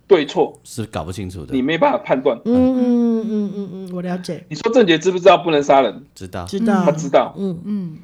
[0.08, 2.40] 对错，是搞不清楚的你，没办法判断。
[2.46, 6.06] 嗯嗯嗯嗯嗯，我了解，你说郑杰知不知道不能杀人？
[6.14, 7.98] 知道，知道他知道，嗯嗯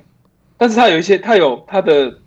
[0.58, 2.18] 但是他有一些他有他的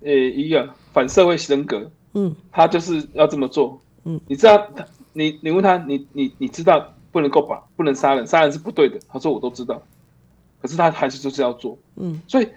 [0.00, 3.78] 呃一个反社会人格，嗯他就是要这么做。
[4.04, 8.98] 嗯，你知道他你你问他你你你知道不能够把不能杀人，杀人是不对的。
[9.08, 9.82] 他说我都知道，
[10.60, 11.78] 可是他还是就是要做。
[11.96, 12.48] 嗯，所以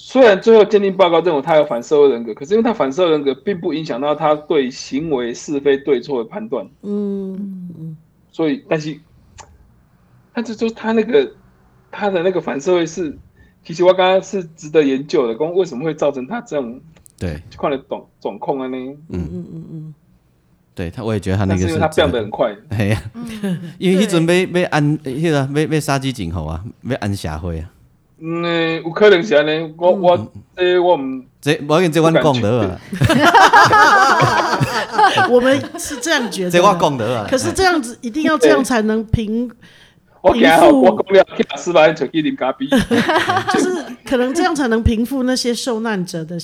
[0.00, 7.34] 虽然最后鉴定报告认为他有反社会人格，可是因为他反社会人格并不影响到他对行为是非对错的判断，嗯
[7.76, 7.96] 嗯
[8.30, 8.96] 所以但是，
[10.32, 11.28] 但是就他那个
[11.90, 13.18] 他的那个反社会是，
[13.64, 16.80] 其实我刚刚是值得研究的，讲为什么会造成他这种
[17.18, 17.42] 对。
[17.58, 18.76] 看了总总控啊呢？
[19.08, 19.28] 嗯。
[19.32, 19.94] 嗯嗯嗯，
[20.76, 22.56] 对，他我也觉得他那个是因为他变得很快。
[22.70, 23.02] 嘿呀，
[23.78, 27.68] 因为迄阵要要安迄个要要杀鸡儆猴啊，要安社会啊，
[28.20, 32.80] 嗯，有可能是安尼，我我诶我唔这无要紧，这阮讲的啊，
[35.30, 39.48] 我们是这样觉得，这我讲的啊，可是这样子一定要这样才能平，
[40.20, 40.82] 我惊好，平复。
[40.82, 42.66] 我讲了去打失败就去啉咖啡。
[43.54, 46.36] 就是可能这样才能平复那些受难者的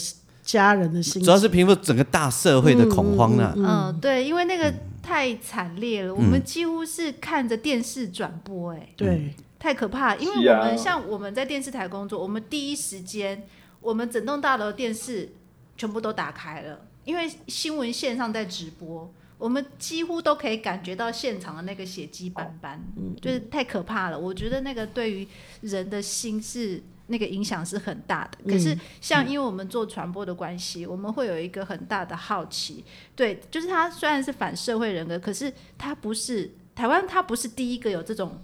[0.44, 1.20] 家人的心。
[1.22, 3.52] 主要是平复整个大社会的恐慌啊。
[3.56, 4.72] 嗯，对，因为那个
[5.02, 10.20] 太惨烈了，我们几乎是看着电视转播，哎，对，太可怕了。
[10.20, 13.46] 因为我们像我们在电视台工作，我们第一时间，
[13.80, 15.32] 我们整栋大楼电视
[15.74, 24.18] 全部都打开了，因为新闻线上在直播，我们几乎都可以感觉到现场的那个血迹斑斑，嗯就是太可怕了。
[24.18, 25.26] 我觉得那个对于
[25.62, 28.52] 人的心是那个影响是很大的。
[28.52, 32.84] 可是像因为我们做传播的关系，我们会有一个很大的好奇，
[33.16, 38.42] 对，就是他虽然是反社会人格，可是他不是台湾，他不是第一个有这种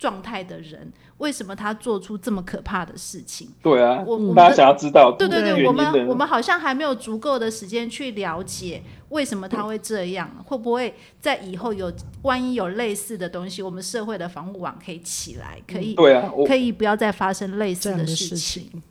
[0.00, 3.50] 状态的人，为什么他做出这么可怕的事情？
[3.62, 11.92] 对啊我我，大家想要知道对对对，我们我们好像还没有足够的时间去了解为什么他会这样，会不会在以后有
[12.22, 18.82] 万一有类似的东西，我们社会的防护网可以起来，可以对啊，我可以不要再发生类似的事事情。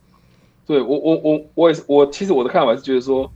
[0.68, 3.32] 对我我我我也是我其实我的看法是觉得说，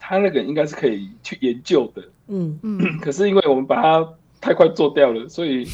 [0.00, 4.04] 他那个应该是可以去研究的，嗯，嗯， 可是因为我们把它
[4.40, 5.64] 太快做掉了，所以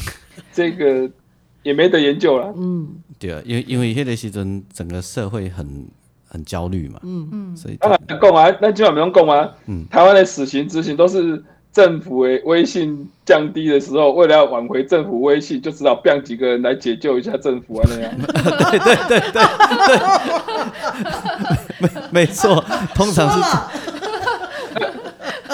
[0.53, 1.09] 这个
[1.63, 2.53] 也没得研究了。
[2.57, 2.87] 嗯，
[3.19, 5.85] 对啊，因为因为迄个时阵整个社会很
[6.27, 9.49] 很焦虑嘛，嗯嗯，所以当然讲啊，那今晚不用讲啊。
[9.67, 11.43] 嗯台湾的死刑执行都是
[11.73, 18.11] 政府的威信降低的时候，为了要挽回政府威信，就只好变几个人来解救一下政府啊那样
[18.71, 19.41] 对对对对。
[22.11, 23.39] 没错， 通常是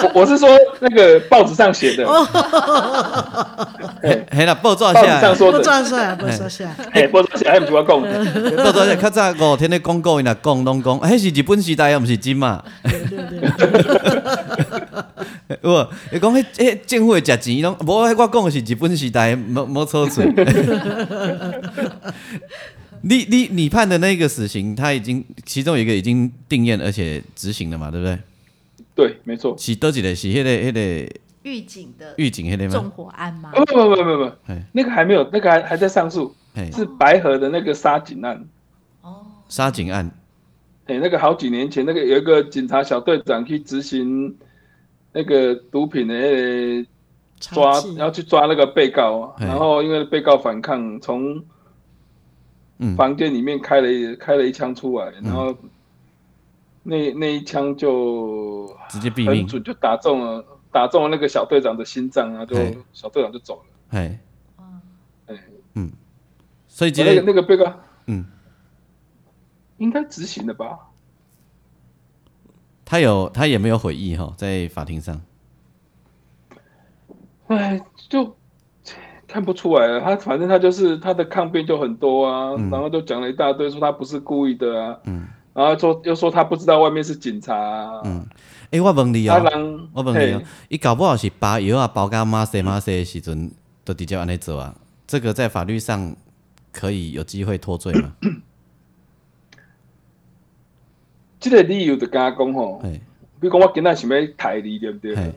[0.02, 0.48] 我我是说
[0.80, 2.04] 那个报纸上写的，
[4.02, 6.76] 嘿，嘿啦，报纸报纸上写，说的，不抓下，不抓下。
[6.92, 8.24] 嘿，报纸写还 不是我讲的，
[8.62, 12.62] 报纸写，较早五天的广告，伊若讲拢讲，迄是日本时代，又毋是真嘛。
[12.84, 13.18] 对对
[15.48, 15.88] 对， 有无？
[16.12, 18.06] 伊讲迄迄政府会食钱，拢无。
[18.08, 20.24] 迄我讲的是日本时代，冇冇错错。
[23.02, 28.18] 你你你判的那个死刑，他已经其中有一个已经定谳而且执行了嘛，对不对？
[28.94, 29.54] 对，没错。
[29.56, 30.12] 是多几个？
[30.16, 31.08] 是迄个迄个
[31.48, 32.90] 预警的预警迄个纵？
[32.90, 33.50] 火案吗？
[33.54, 34.24] 不不不不不。
[34.26, 34.32] 不，
[34.72, 36.34] 那个还没有，那个还还在上诉，
[36.72, 38.44] 是白河的那个杀警案。
[39.00, 40.10] 哦，杀警案，
[40.86, 44.36] 哎，那个好几年前，那个有一个警察小队长去执行
[45.12, 46.14] 那个毒品的
[47.40, 51.42] 抓然后去抓那个被告，然后因为被告反抗，从
[52.78, 55.56] 嗯，房间里面开了一开了一枪出来，然后
[56.82, 62.56] 那那一枪就直接毙很命，准，就打中了打中了那个小队长的心脏啊，就
[62.92, 63.62] 小队长就走了。
[63.90, 64.18] 哎，
[65.26, 65.36] 哎，
[66.66, 67.72] 所以今那个那个被告
[68.06, 68.24] 嗯，
[69.78, 70.78] 应该执行了吧？
[72.84, 75.20] 他有他也没有悔意哈，在法庭上，
[77.48, 78.34] 哎，就
[79.26, 80.00] 看不出来了。
[80.00, 82.70] 他反正他就是他的抗辩就很多啊，嗯。
[82.70, 85.28] 然后就讲了一大堆，说他不是故意的啊，嗯。
[85.52, 88.26] 然后说又说他不知道外面是警察啊，嗯，
[88.70, 93.50] 诶，我问你哦，人我问你哦嘿，伊搞不好是包药啊，包甲马西马西的时阵，
[93.84, 94.74] 都直接安尼做啊，
[95.06, 96.14] 这个在法律上
[96.70, 98.14] 可以有机会脱罪吗？
[101.40, 103.00] 即个理由就跟他讲吼，嘿，
[103.40, 105.16] 比如讲我今仔想要抬你，对不对？
[105.16, 105.32] 嘿，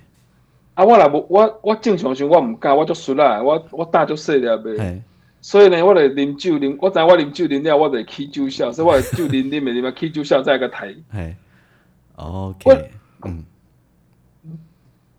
[0.73, 5.01] 啊，我若无我我正常时我毋敢，我足输啦，我我胆足细粒的，嘿，
[5.39, 10.93] 所以呢，我就啉酒啉，我知我啉酒啉了，我就起酒痟，所以我就酒啉啉诶啉啊，起酒痟再个抬。
[11.13, 11.35] 嘿
[12.15, 12.91] ，OK，
[13.25, 13.45] 嗯，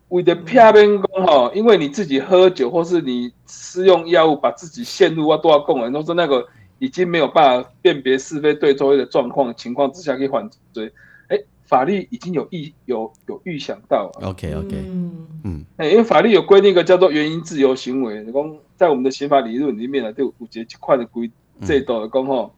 [0.09, 6.47] 为了片面讲吼，因为你自己喝酒或是你施用药物，把自己陷入啊多少供人都是那个
[6.79, 10.93] 已经没有办法辨别是非对错的状况情况之下去犯罪，
[11.29, 15.65] 哎，法律已经有预有有预想到啊，OK OK，嗯，嗯。
[15.77, 21.31] 哎，因为法律有规定一个叫做原因自由行为，讲在我们的刑法理论里面呢，就有一一块的规
[21.63, 22.53] 制度的讲吼，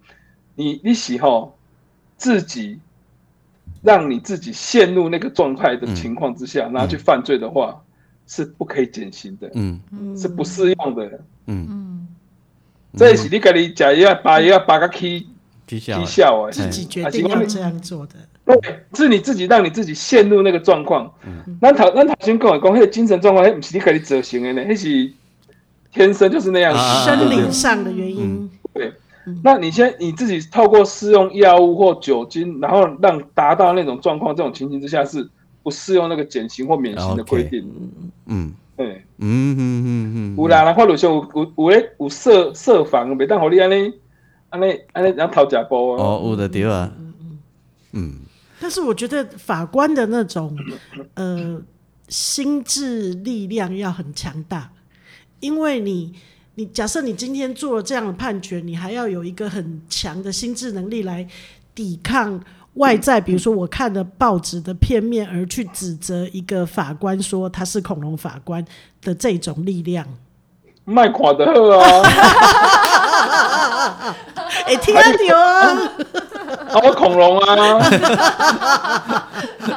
[0.57, 1.57] 你你是吼
[2.16, 2.80] 自己
[3.85, 7.78] 让你自己陷入那个状态的情况之下，然后去犯罪的话，
[8.26, 9.78] 是不可以减刑的，嗯。
[10.16, 11.05] 是不适用的。
[11.47, 12.09] 嗯，嗯，
[12.97, 15.26] 这是你家己食药把药把个起
[15.66, 16.03] 踢笑。
[16.03, 18.14] 起，笑哎，自己决定要这样做的。
[18.47, 21.12] 对，是你自己让你自己陷入那个状况。
[21.61, 25.12] 那头那头先跟我讲，那个精神状况，那不是你家己造成的呢，那是
[25.93, 26.74] 天生就是那样。
[26.74, 28.93] 啊生理上的原因，对，
[29.43, 35.29] 那你先你自己透过试用药物或酒精，然后让达到那种状况，这种情形之下是
[35.62, 37.64] 不适用那个减刑或免刑的规定。
[38.27, 38.53] 嗯。
[38.77, 43.93] 对，嗯嗯嗯嗯，有啦，那法律上有有有咧有设设防，袂当互你安尼
[44.49, 46.03] 安尼安尼然后偷食步啊。
[46.03, 46.91] 哦，有的对啊，
[47.93, 48.14] 嗯。
[48.61, 50.57] 但是我觉得法官的那种
[51.14, 51.62] 呃
[52.09, 54.72] 心智力量要很强大，
[55.39, 56.12] 因为你
[56.57, 61.27] 你假设你今天做了这样的判决，你还要有一个很强的心智能力来
[61.75, 62.41] 抵抗
[62.75, 68.65] 外在，比如说我看的报纸的片面而去指责一个法官说他是恐龙法官
[69.03, 70.07] 的这种力量。
[70.85, 72.03] 卖看得好啊，
[74.67, 75.01] 哎、听到
[75.35, 75.73] 啊！
[76.69, 77.81] 啊我恐龙啊，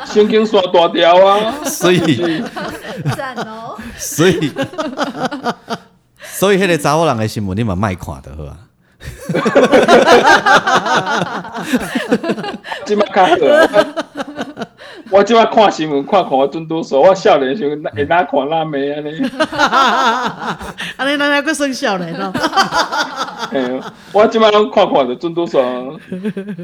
[0.06, 2.44] 神经刷大条啊，所以
[3.16, 4.52] 赞哦，所以
[6.38, 8.58] 所以迄个查某人的新闻你嘛莫看就好啊，
[12.86, 13.68] 即摆较好啊。
[15.10, 17.76] 我即摆看新闻，看看我准拄数，我少年时候会
[18.06, 19.10] 哪看哪妹安尼。
[20.98, 22.32] 安尼咱还佫算少年哦。
[23.50, 23.80] 嘿
[24.12, 25.58] 我即摆拢看看着准拄数，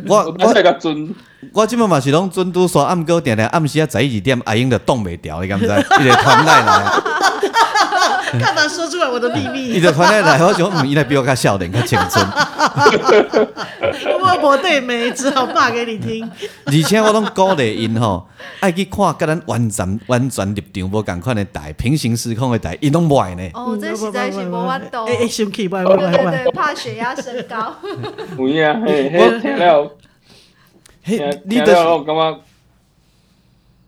[0.08, 1.16] 我我会较准？
[1.54, 5.66] 我即摆嘛是拢准拄煞，暗过定定暗时啊十一二点，阿英就挡袂牢，你敢知？
[6.02, 6.84] 伊就传来来，
[8.40, 9.60] 干嘛说出来我的秘密？
[9.74, 12.26] 你的团队来，我想嗯，伊来比我较少年较青春，
[14.20, 16.30] 我无对没，只好骂给你听。
[16.66, 18.28] 而且我拢鼓励因吼，
[18.60, 23.50] 爱去看甲咱完全完全立场无共款的台，平行时空的台，因拢无爱呢。
[23.54, 26.44] 哦，这实在是无法度，哎哎，生气，喂喂对喂喂。
[26.44, 27.76] 对，怕血压升高，
[28.38, 29.92] 有影，嘿，嘿，听了，
[31.04, 32.40] 嘿听，你的我感觉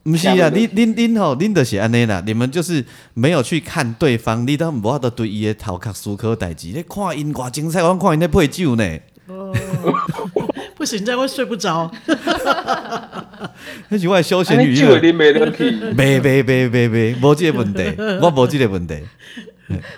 [0.05, 2.85] 不是啊，你恁恁吼，恁就是安尼啦，你们就是
[3.15, 6.67] 没有去看对方，你都无法度对伊的头壳思考代志。
[6.67, 9.51] 你看因偌精彩，我看因咧配酒呢，哦，
[10.77, 11.91] 不行，这样会睡不着。
[13.89, 14.99] 那是我的休闲娱乐。
[14.99, 15.71] 啉袂落去。
[15.95, 17.81] 袂袂袂袂袂，无这个问题，
[18.21, 18.95] 我无这个问题。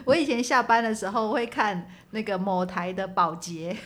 [0.06, 3.76] 我以前下班的时候会看那个某台的保洁，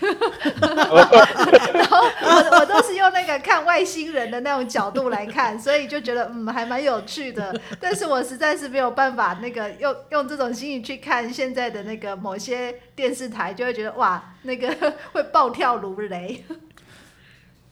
[1.73, 7.59] 然后我我都是用那个看外星人的那种角度来看，所以就觉得嗯还蛮有趣的。
[7.79, 16.43] 但是我实在是没有办法那个用用这种心情去看现在的那个某些电视台，就会觉得哇那个会暴跳如雷。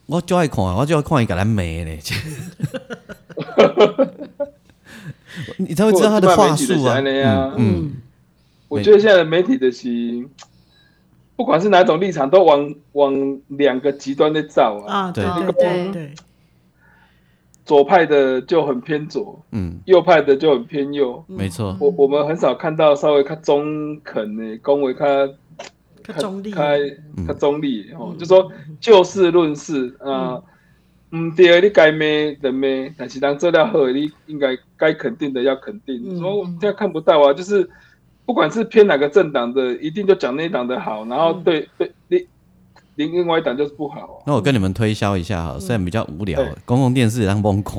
[0.07, 1.99] 我就爱看，我就爱看伊甲咱骂咧。
[5.57, 6.99] 你才会知道他的话术啊。
[6.99, 7.93] 嗯，嗯，
[8.69, 9.87] 我觉得现在的媒体的是，
[11.35, 15.07] 不管是哪种立场，都往往两个极端的造啊。
[15.07, 16.13] 啊，对对对对。
[17.65, 21.21] 左派的就很偏左，嗯，右派的就很偏右。
[21.27, 21.75] 没错。
[21.81, 25.29] 我我们很少看到稍微看中肯的，恭维他。
[26.17, 26.79] 中立，开
[27.27, 30.41] 较中立哦，就说就事论事啊，
[31.11, 31.99] 嗯，对，你该骂
[32.41, 32.65] 的骂，
[32.97, 36.17] 但是当做了好，你应该该肯定的要肯定。
[36.17, 37.69] 所以我们现在看不到啊，就是
[38.29, 41.91] 不管是偏哪个政党的，一定就讲那一党的好，然后对对
[42.95, 44.21] 另另外一党就是不好。
[44.27, 47.75] 那我跟你们推销一下哈，虽然比较无聊，公共电视让崩看。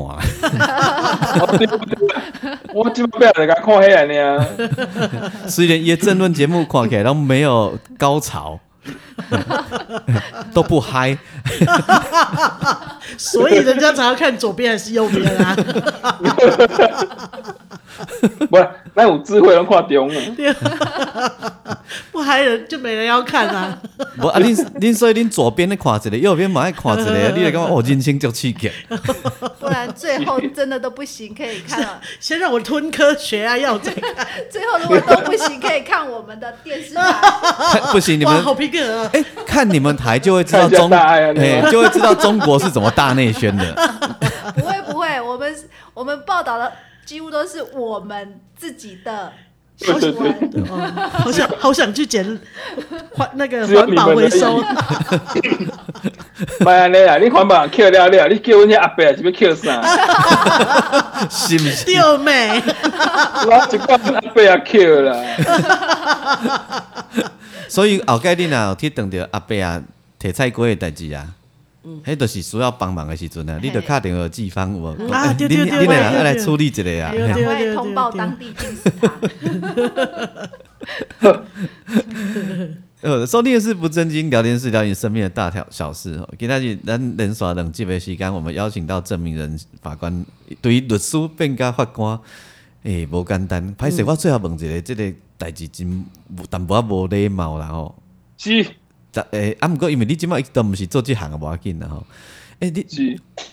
[2.75, 4.45] 我基本上在家看黑人呀。
[5.47, 8.59] 虽然一政论节目看起来都没有高潮，
[10.53, 11.17] 都不嗨，
[13.17, 15.57] 所以人家才要看左边还是右边啊？
[18.49, 18.57] 不，
[18.95, 20.21] 那有智慧人看中了。
[22.11, 23.79] 不嗨人就没人要看啊。
[24.21, 28.71] 不啊，恁恁所以恁左边的看一个，右边嘛爱看一个，你来讲我，人生就刺激。
[29.59, 32.01] 不然最后真的都不行，可以看了。
[32.21, 34.27] 先让我吞科学啊，要再看。
[34.51, 37.81] 最后如果都不行，可以看我们的电视台。
[37.93, 39.09] 不行，你们好皮革。
[39.13, 41.33] 哎，看你们台就会知道中，哎，
[41.71, 43.75] 就会知道中国是怎么大内宣的。
[44.57, 45.55] 不会不会，我们
[45.95, 46.71] 我们报道的。
[47.11, 49.33] 几乎都是我们自己的
[51.13, 52.39] 好想好想去捡
[53.15, 54.63] 环那个环保回收。
[56.61, 59.83] 妈呀，你啊，你环保扣了了，你叫我阿伯是要扣啥？
[61.29, 61.85] 是不是？
[61.85, 62.63] 丢妹，
[63.45, 63.81] 我一讲
[64.15, 65.11] 阿伯也扣了。
[67.69, 69.83] 所以后盖你呐，去等着阿伯啊，
[70.17, 71.27] 提菜瓜的代志啊。
[71.83, 75.11] 嗯，迄著是需要帮忙的时阵啊，你著敲电话寄方有无？
[75.11, 79.11] 啊，对 对对，你你来来处理一下啊，赶快通报当地警察。
[83.01, 86.29] 呃，收听的是不正经聊天室，聊你身边的大条小事哦。
[86.39, 90.25] 今天咱连续两集的时间，我们邀请到证明人法官，
[90.61, 92.21] 对于律师变甲法官，
[92.83, 93.75] 诶、欸，无简单。
[93.77, 96.05] 歹势，我最后问一个，这个代志真
[96.37, 97.95] 有淡薄仔无礼貌啦吼。
[98.37, 98.67] 是。
[99.13, 102.07] 诶、欸，啊，毋过因为你即摆都毋是做即行诶，无要紧啦吼。
[102.61, 102.87] 诶、欸，你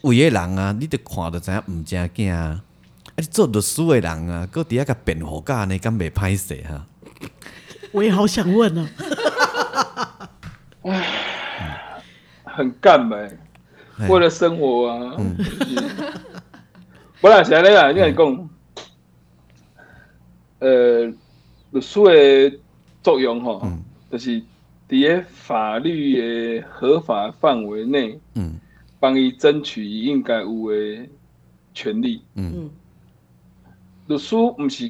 [0.02, 2.40] 有诶人啊，你着看着知影毋正经啊。
[2.40, 2.62] 啊，
[3.18, 6.86] 你做律师诶人啊，搁伫遐甲辩护甲安尼，敢袂歹势哈？
[7.92, 8.90] 我也好想问啊。
[10.84, 12.02] 唉，
[12.44, 13.38] 很干呗，
[14.08, 15.18] 为了生活啊。
[17.20, 17.92] 不然啥咧啊？
[17.92, 18.50] 你来讲，
[20.60, 21.06] 呃，
[21.72, 22.60] 律师诶
[23.02, 24.44] 作用吼，嗯、就是。
[24.90, 28.58] 在法律的合法范围内，嗯，
[29.02, 31.06] 帮伊争取伊应该有的
[31.74, 32.70] 权利，嗯，
[34.08, 34.90] 律师不是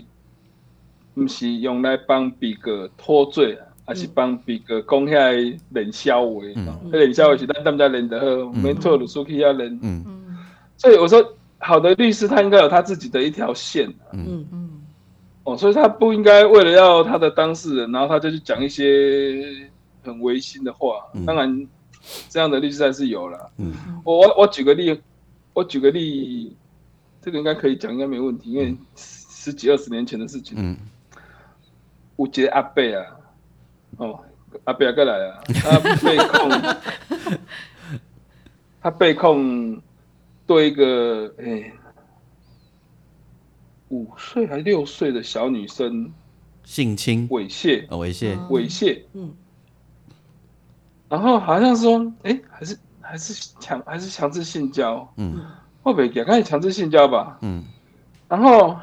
[1.16, 10.04] 不是用来帮别个脱罪，还是帮别个讲遐冷笑话，嗯，冷笑话是咱大家练得好，没错，律师可以要练，嗯。
[10.06, 10.38] 嗯，
[10.78, 11.28] 所以我说，
[11.58, 14.70] 好的律师他应该有他自己的一条线，嗯嗯，
[15.44, 19.68] 哦，所以他不应该为了要他的当事人，然后他就去讲一些。
[20.08, 21.68] 很违心的话，当然
[22.30, 23.52] 这样的律师还是有了。
[23.58, 23.74] 嗯，
[24.06, 25.00] 我我我举个例，
[25.54, 26.56] 我举个例，
[27.22, 30.56] 这个应该可以讲，应该没问题，因为十几二十年前的事情。
[30.58, 30.78] 嗯，
[32.16, 33.06] 有一个阿贝啊，
[33.98, 34.20] 哦，
[34.64, 37.38] 阿伯过来啊，他被控，
[38.82, 39.82] 他被控
[40.46, 41.72] 对一个哎
[43.90, 46.12] 五岁还六岁的小女生
[46.64, 47.28] 性侵？
[47.30, 48.38] 猥亵，猥亵。
[48.48, 49.34] 猥亵，嗯。
[51.10, 55.40] 然后好像说，哎，还是还是强还是强制性交，嗯，
[55.82, 57.64] 会不会给他强制性交吧，嗯，
[58.28, 58.78] 然后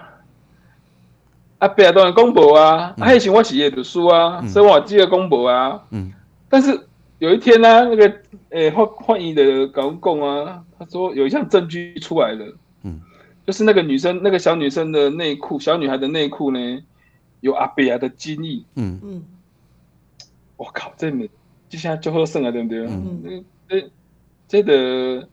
[1.59, 6.11] 阿伯当然公婆啊，还请我写读书啊，所以我记得公婆啊，嗯，
[6.49, 8.20] 但是有一天呢、啊，那个
[8.51, 13.01] 诶换换译的公共啊，他说有一项证据出来了，嗯，
[13.47, 16.83] 就是那个女生那个小女生的内裤，小女孩的内裤呢，
[17.41, 19.22] 有阿伯的精液，嗯嗯，
[20.57, 21.29] 我靠，这没。
[21.75, 22.87] 就现在就好胜啊，对不对？
[22.87, 23.91] 嗯，这
[24.47, 25.29] 这个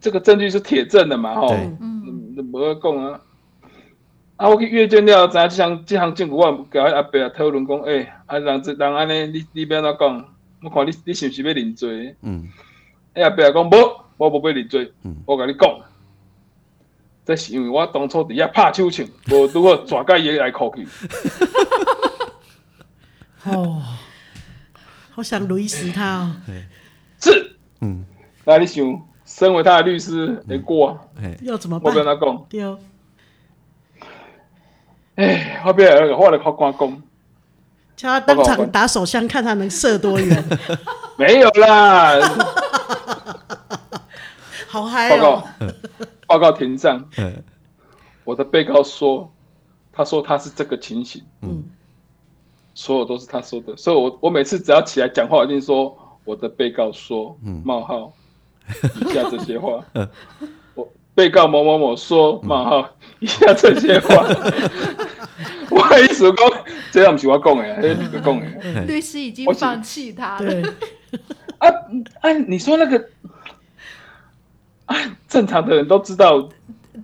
[0.00, 1.52] 这个证据是铁证的嘛，吼。
[1.52, 3.20] 嗯，那不要讲啊。
[4.36, 10.24] 啊，我去阅卷了，知影这项这项政府，我甲阿伯啊讨论讲，诶、欸，啊人这人安尼，你你要安怎讲？
[10.62, 12.16] 我看你你是不是要认罪？
[12.22, 12.48] 嗯，
[13.12, 13.76] 哎阿伯啊讲无，
[14.16, 14.90] 我无要认罪。
[15.02, 15.78] 嗯，我甲你讲，
[17.26, 20.88] 这是因为我当初伫遐拍手枪，无拄好抓甲伊来哭去。
[23.44, 23.82] 哦，
[25.18, 26.36] 好想雷死他哦。
[27.20, 28.04] 是，嗯，
[28.44, 30.96] 那你想，身为他的律师，会过？
[31.42, 31.92] 要怎么办？
[31.92, 32.46] 我跟他讲。
[32.48, 32.76] 对。
[35.16, 37.02] 哎，后边我来法官公，
[37.96, 40.44] 叫他当场打手枪，看他能射多远。
[41.18, 42.20] 没有啦。
[44.68, 45.42] 好嗨哦！
[46.28, 47.04] 报告庭上，
[48.22, 49.34] 我的被告说，
[49.92, 51.64] 他说他是这个情形，嗯，
[52.78, 58.12] 所有都是他说的，所以我我每次只要起来讲话，我一定说我的被告说，冒号，
[59.00, 59.84] 以下这些话，
[60.76, 64.24] 我被告某某某说，冒号， 以下这些话。
[65.70, 68.84] 我意思讲，这样不是我讲的，是你讲的。
[68.86, 70.74] 律师已经放弃他了。
[71.58, 71.68] 啊
[72.20, 72.32] 啊！
[72.46, 73.08] 你说那个
[74.86, 74.94] 啊，
[75.26, 76.48] 正常的人都知道。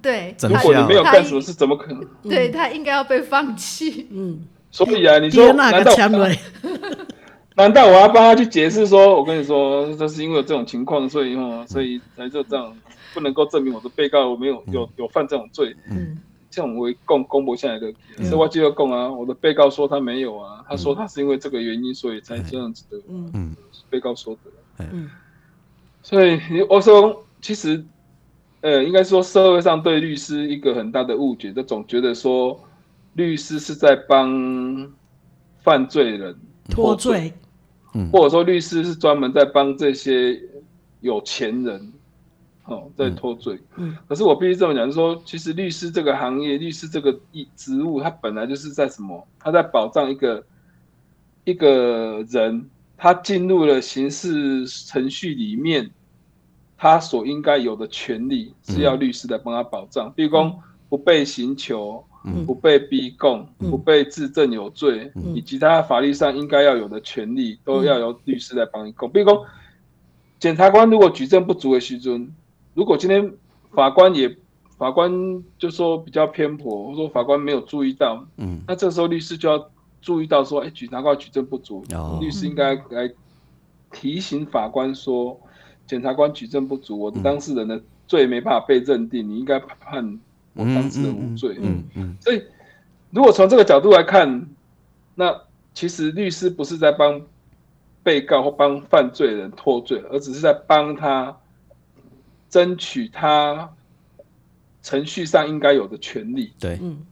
[0.01, 2.07] 对，如果你没有干什么事，怎么可能？
[2.23, 4.07] 对他应该要被放弃。
[4.13, 4.47] 嗯。
[4.75, 5.93] 所以啊，你说难道
[7.55, 12.77] 难道我要帮他去解释说，我跟你说，这是因为有这种情况，所以哈，所以才就这样，
[13.15, 15.75] 不能够证明我的被告我没有有有犯这种罪。
[15.89, 16.19] 嗯。
[16.51, 22.97] 这种为供公布下来的，所以我就要供啊，我的被告说他没有啊，他说他是因为这个原因，所以才这样子的。
[23.09, 23.57] 嗯，
[23.91, 24.85] 被告说的。
[24.93, 25.11] 嗯，
[26.01, 27.85] 所以我说，其实，
[28.61, 32.57] 呃，应该说社会上对律师一个很大的误解，就总觉得说
[33.15, 34.93] 律师是在帮
[35.63, 36.37] 犯罪人
[36.69, 37.33] 脱罪，
[37.95, 40.41] 嗯，或者说律师是专门在帮这些
[41.01, 41.93] 有钱人。
[42.67, 43.61] 哦，在脱罪。
[43.77, 49.29] 嗯，可是我必须这么讲，就是说，其实律师这个行业，律师这个一职务，他本来就是在什么？
[49.39, 50.43] 他在保障一个
[51.45, 55.91] 一个人，他进入了刑事程序里面，
[56.79, 60.11] 他所应该有的权利，是要律师来帮他保障。
[60.17, 60.59] 比如说，
[60.89, 62.03] 不被刑求，
[62.47, 69.11] 不被逼供，不被自证有罪，以及他法律上应该要有的权利，都要由律师来帮你供。
[69.11, 69.45] 比如说，
[70.39, 72.35] 检察官如果举证不足的时尊，
[72.73, 73.31] 如果今天
[73.73, 74.35] 法官也
[74.79, 75.13] 法官
[75.59, 79.71] 就说比较偏颇，或说法官没有注意到，嗯，那这时候律师就要
[80.01, 83.11] 注意到说，哎，检察官举证不足，哦、律师应该来
[83.93, 85.39] 提醒法官说，
[85.87, 90.19] 检察官举证不足，我的当事人的罪没办法被认定，你应该判
[90.55, 92.43] 我当事人无罪，嗯嗯，嗯，嗯，所以
[93.11, 94.49] 如果从这个角度来看，
[95.15, 95.39] 那
[95.75, 97.21] 其实律师不是在帮
[98.03, 101.37] 被告或帮犯罪人脱罪，而只是在帮他。
[102.51, 103.69] 争取他
[104.81, 107.05] 程序上应该有的权利，对，嗯，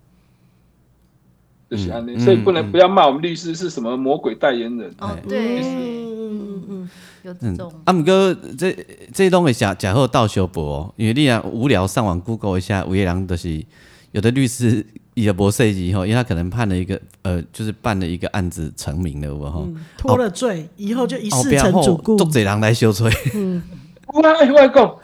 [1.68, 6.90] 就是安内，所以不能不要骂我们律师是什么魔鬼代言人，哦，对，嗯嗯嗯，
[7.22, 7.72] 有这种。
[7.84, 8.76] 啊，毋过这
[9.12, 13.64] 这东西假假货盗修博哦，因为你啊无聊上网 Google 一下，有些人都是
[14.12, 23.62] 有的律师也博设计以后，因为他可能判了一个呃，就是办了一个案子成名了，我吼脱了罪以后就一世成主顾，做贼人来修罪，嗯，
[24.08, 24.94] 我爱我爱讲。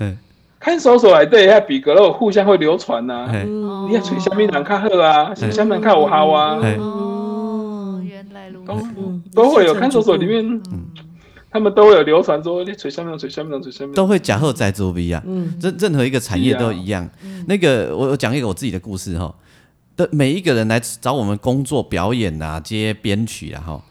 [0.60, 3.30] 看守所来对，下比格都互相会流传呐。
[3.88, 6.58] 你要吹香槟人较好啊，香槟人较有效啊。
[6.80, 8.72] 哦，原来如此。
[9.32, 10.60] 都会有看守所里面，
[11.50, 13.94] 他们都会有流传说你吹下面，吹下面，吹下面。
[13.94, 15.22] 都会假货在作弊啊。
[15.60, 17.08] 任任何一个产业都一样。
[17.46, 19.34] 那个我我讲一个我自己的故事哈。
[19.96, 23.82] 的每一个人来找我们工作表演啊，接编曲啊哈。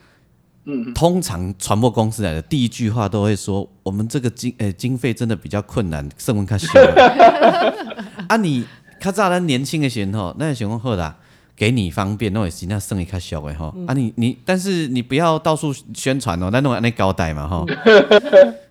[0.93, 6.67] 通常传播公司来的第一句话都会说：“我们这个经诶、欸、经费真的比较困难，圣文卡少。
[8.27, 8.65] ”啊，你
[8.99, 11.17] 较早咱年轻的时候，那情况好啦，
[11.57, 13.73] 给你方便，那也是那剩一卡小的哈。
[13.87, 17.65] 啊你，你你，但是你不要到处宣传哦，那弄安尼交代嘛哈。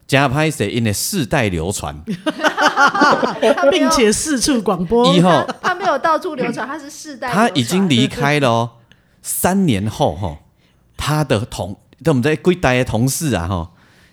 [0.07, 1.93] 加拍谁因为世代流传，
[3.73, 5.13] 并且四处广播。
[5.13, 7.29] 以后他没有到处流传，他是世代。
[7.29, 8.71] 他已经离开了哦，
[9.21, 10.39] 三年后哈，
[10.97, 11.77] 他的同。
[12.05, 13.71] 都毋知几代的同事啊吼，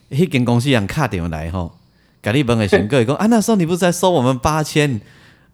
[0.10, 1.76] 迄间公司人卡电话来吼，
[2.24, 5.02] 甲你问的钱贵，讲 啊那时候你不是在收我们八千，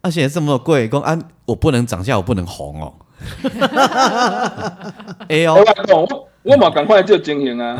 [0.00, 2.94] 啊现在这么贵，讲啊我不能涨价，我不能红哦。
[5.28, 5.64] 哎呦，我
[5.94, 7.76] 我我嘛赶快就经营啊，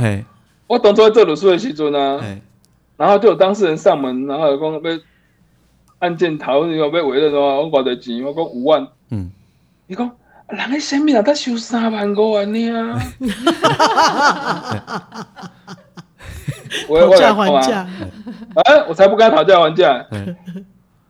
[0.66, 2.20] 我当初在做律师的时阵啊，
[2.97, 4.80] 然后就有当事人上门，然后讲要
[6.01, 9.30] 案件讨论要要委任的话，我偌多钱，我讲五万，嗯，
[9.86, 10.11] 你讲。
[10.51, 13.01] 人喺身边啊，他收三万五万呢。
[16.99, 17.86] 讨价还价，
[18.64, 20.05] 哎，我才不跟他讨价还价。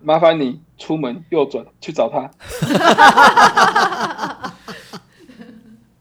[0.02, 2.30] 麻烦你出门右转去找他。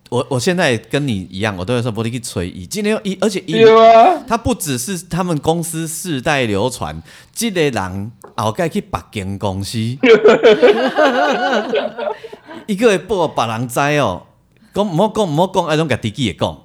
[0.10, 7.02] 我我现在跟你一样，我都会说不离去吹伊，今天一而且伊，啊、他不只是他们公司世代流传，
[7.34, 9.78] 这个人后盖去别间公司，
[12.66, 14.24] 一个会报别人知哦，
[14.74, 16.60] 讲唔好讲唔好讲，爱拢甲自己也讲。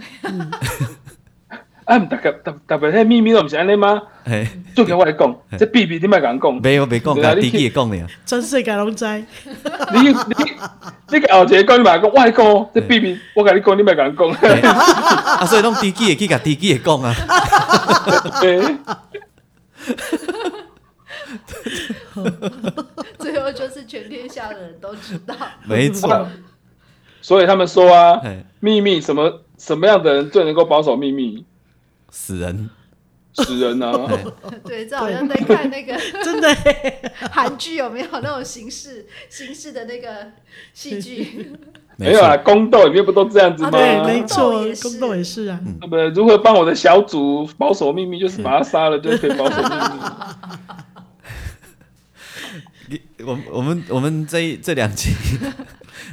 [1.85, 4.01] 啊，特别特特别，迄秘密都唔是安尼吗？
[4.25, 8.07] 嘿，就给我来讲，这秘密你莫甲讲，没有没讲，甲自己也讲尔。
[8.25, 9.05] 全世界拢知。
[9.07, 9.25] 你
[10.01, 10.15] 你
[11.11, 14.31] 你个后一个讲，你莫讲，我来讲，这秘密我甲你讲，你莫甲讲。
[14.31, 17.15] 啊，所以拢自己也去甲自己也讲啊。
[23.19, 25.35] 最后就是全天下的人都知道。
[25.65, 26.27] 没错。
[27.21, 28.23] 所以他们说啊，
[28.61, 31.45] 秘密什么什么样的人最能够保守秘密？
[32.17, 32.71] 死人，
[33.35, 33.93] 死人啊！
[34.65, 36.49] 对，这好像在看那个 真的
[37.33, 40.31] 韩剧，有没有那种形式形式的那个
[40.73, 41.51] 戏剧？
[41.97, 43.73] 没有啊，宫斗里面不都这样子吗？
[43.73, 45.61] 对，没错，宫斗也是啊。
[45.81, 46.09] 对不对？
[46.11, 48.21] 如何帮我的小组保守秘密？
[48.21, 49.69] 就是把他杀了就可以保守秘
[52.89, 52.97] 密。
[53.25, 55.11] 我我们我们这这两集，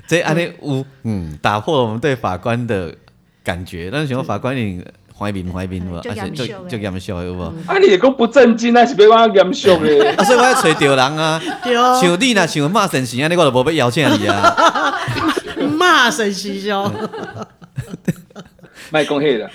[0.08, 2.96] 这安尼有嗯，打破了我们对法官的
[3.44, 3.90] 感觉。
[3.92, 4.84] 但是想法官你。
[5.22, 7.44] 怀民怀民，而且就就严肃有无？
[7.68, 10.00] 啊，你讲不正经，那是要我严肃嘞。
[10.18, 11.40] 啊，所以我要找着人啊。
[11.64, 12.00] 对哦。
[12.02, 14.98] 像你若像骂神时，安尼我就无要邀请你啊。
[15.78, 16.92] 骂神时哟。
[18.90, 19.48] 卖讲迄啦，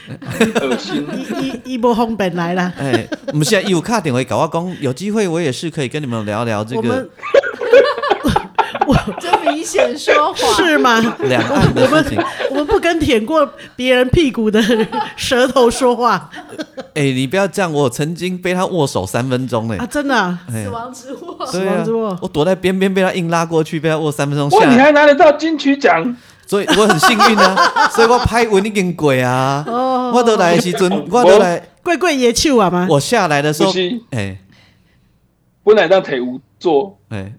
[0.62, 1.04] 恶心。
[1.40, 2.72] 伊伊伊无方便来啦。
[2.78, 3.04] 哎，
[3.34, 7.08] 毋是啊，伊有打电话甲我讲，有机会我也是可以跟你们聊聊这个。
[9.20, 11.00] 真明显说谎是吗？
[11.20, 14.62] 两岸的事情，我们不跟舔过别人屁股的
[15.16, 16.30] 舌头说话。
[16.94, 19.76] 哎、欸，你不要这样，我曾经被他握手三分钟呢。
[19.78, 20.38] 啊，真的、啊？
[20.50, 22.18] 死亡之握，啊、死亡之握。
[22.22, 24.48] 我躲在边边被他硬拉过去，被他握三分钟。
[24.58, 26.16] 哇，你还拿得到金曲奖，
[26.46, 27.72] 所以我很幸运啊。
[27.92, 29.64] 所以我拍文已经过啊。
[29.66, 30.12] 哦。
[30.14, 31.62] 我都来的时阵，我都来。
[31.82, 32.86] 贵贵也去啊吗？
[32.90, 33.70] 我下来的时候，
[34.10, 34.38] 哎、欸，
[35.62, 37.32] 本来让腿无做，哎、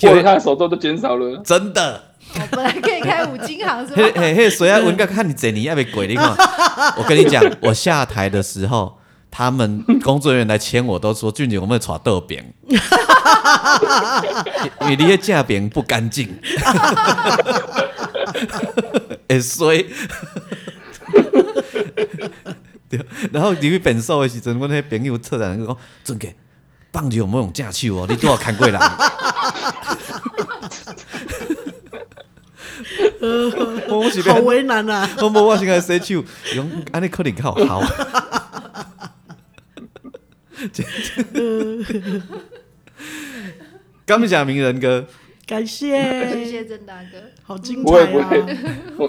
[0.00, 0.08] 欸。
[0.08, 2.02] 因为他的手肘都减少了，真的。
[2.36, 4.02] 我本来可以开五金行，是吧？
[4.02, 6.08] 嘿嘿嘿，谁要文哥看你这里要被鬼？
[6.08, 6.34] 你看，
[6.98, 8.98] 我跟你讲，我下台的时候，
[9.30, 12.42] 他们工作人员来签我，都说俊杰，我们抓豆饼，
[14.80, 16.36] 因为你的架饼不干净。
[19.28, 19.86] 哎，所以，
[23.30, 26.34] 然后你去变瘦的时阵，我那些朋友策展人讲，俊杰。
[26.90, 28.06] 棒球有没有用假手哦？
[28.08, 28.68] 你都要看过
[34.22, 34.32] 来。
[34.32, 35.08] 好为难啊！
[35.18, 37.82] 我冇我先来洗手，用安尼可能较好。
[44.06, 45.06] 感谢名人哥，
[45.46, 45.98] 感谢
[46.30, 48.30] 谢谢郑大哥，好精彩啊！
[48.98, 49.08] 我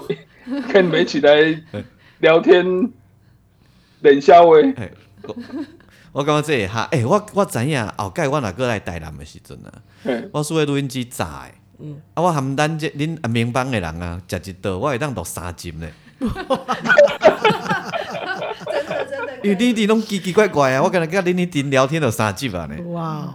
[0.72, 1.62] 跟你们一起来
[2.18, 2.64] 聊天
[4.00, 4.52] 冷笑话。
[6.12, 9.72] 我感觉这哈，诶、欸，我我知影后盖我若过来台南的时阵啊，
[10.04, 15.86] 嗯、我属于录音机炸的，嗯、啊，我含咱这恁阿明帮的人啊，食一道我会当录三集呢。
[16.18, 16.28] 真
[18.86, 22.76] 的真的，因为你哋拢奇奇怪怪啊，我跟恁恁恁聊天就三集啊呢。
[22.92, 23.34] 哇，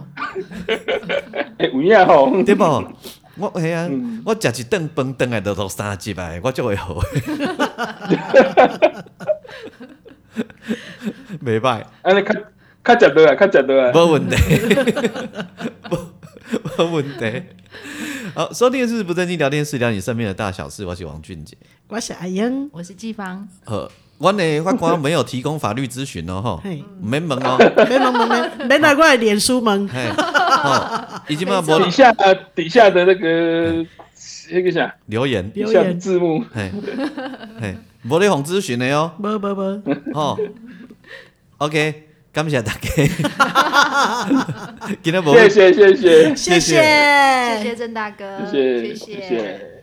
[1.58, 2.64] 诶，有影吼，对不？
[3.36, 7.00] 我系啊，嗯、我食一顿饭顿来就录三集啊，我就会好。
[11.40, 12.34] 没办法，安尼较。
[12.84, 14.36] 较食多啊，较食多啊，无问题，
[16.92, 17.42] 问题。
[18.34, 20.84] 好，收听的是不正经聊天室，聊你身边的大小事。
[20.84, 21.56] 我是王俊杰，
[21.88, 23.46] 我是阿英，我是季芳。
[23.66, 26.62] 呃，我呢法官没有提供法律咨询哦，哈，
[27.00, 29.88] 没门哦，没门没门，没拿过来脸书门。
[29.88, 32.12] 哦，已经把底下
[32.54, 33.84] 底下的那个
[34.50, 34.94] 那个啥？
[35.06, 35.50] 留言。
[35.54, 36.70] 留言字幕，嘿，
[37.60, 39.62] 嘿，没得红咨询的哟，不不不，
[40.14, 40.38] 哦
[41.58, 42.08] ，OK。
[42.32, 42.80] 感谢大家，
[45.02, 46.34] 谢谢谢谢。
[46.34, 46.34] 谢谢。
[46.34, 47.62] 谢谢。
[47.62, 48.96] 谢郑大哥，谢谢。
[48.96, 49.81] 谢谢。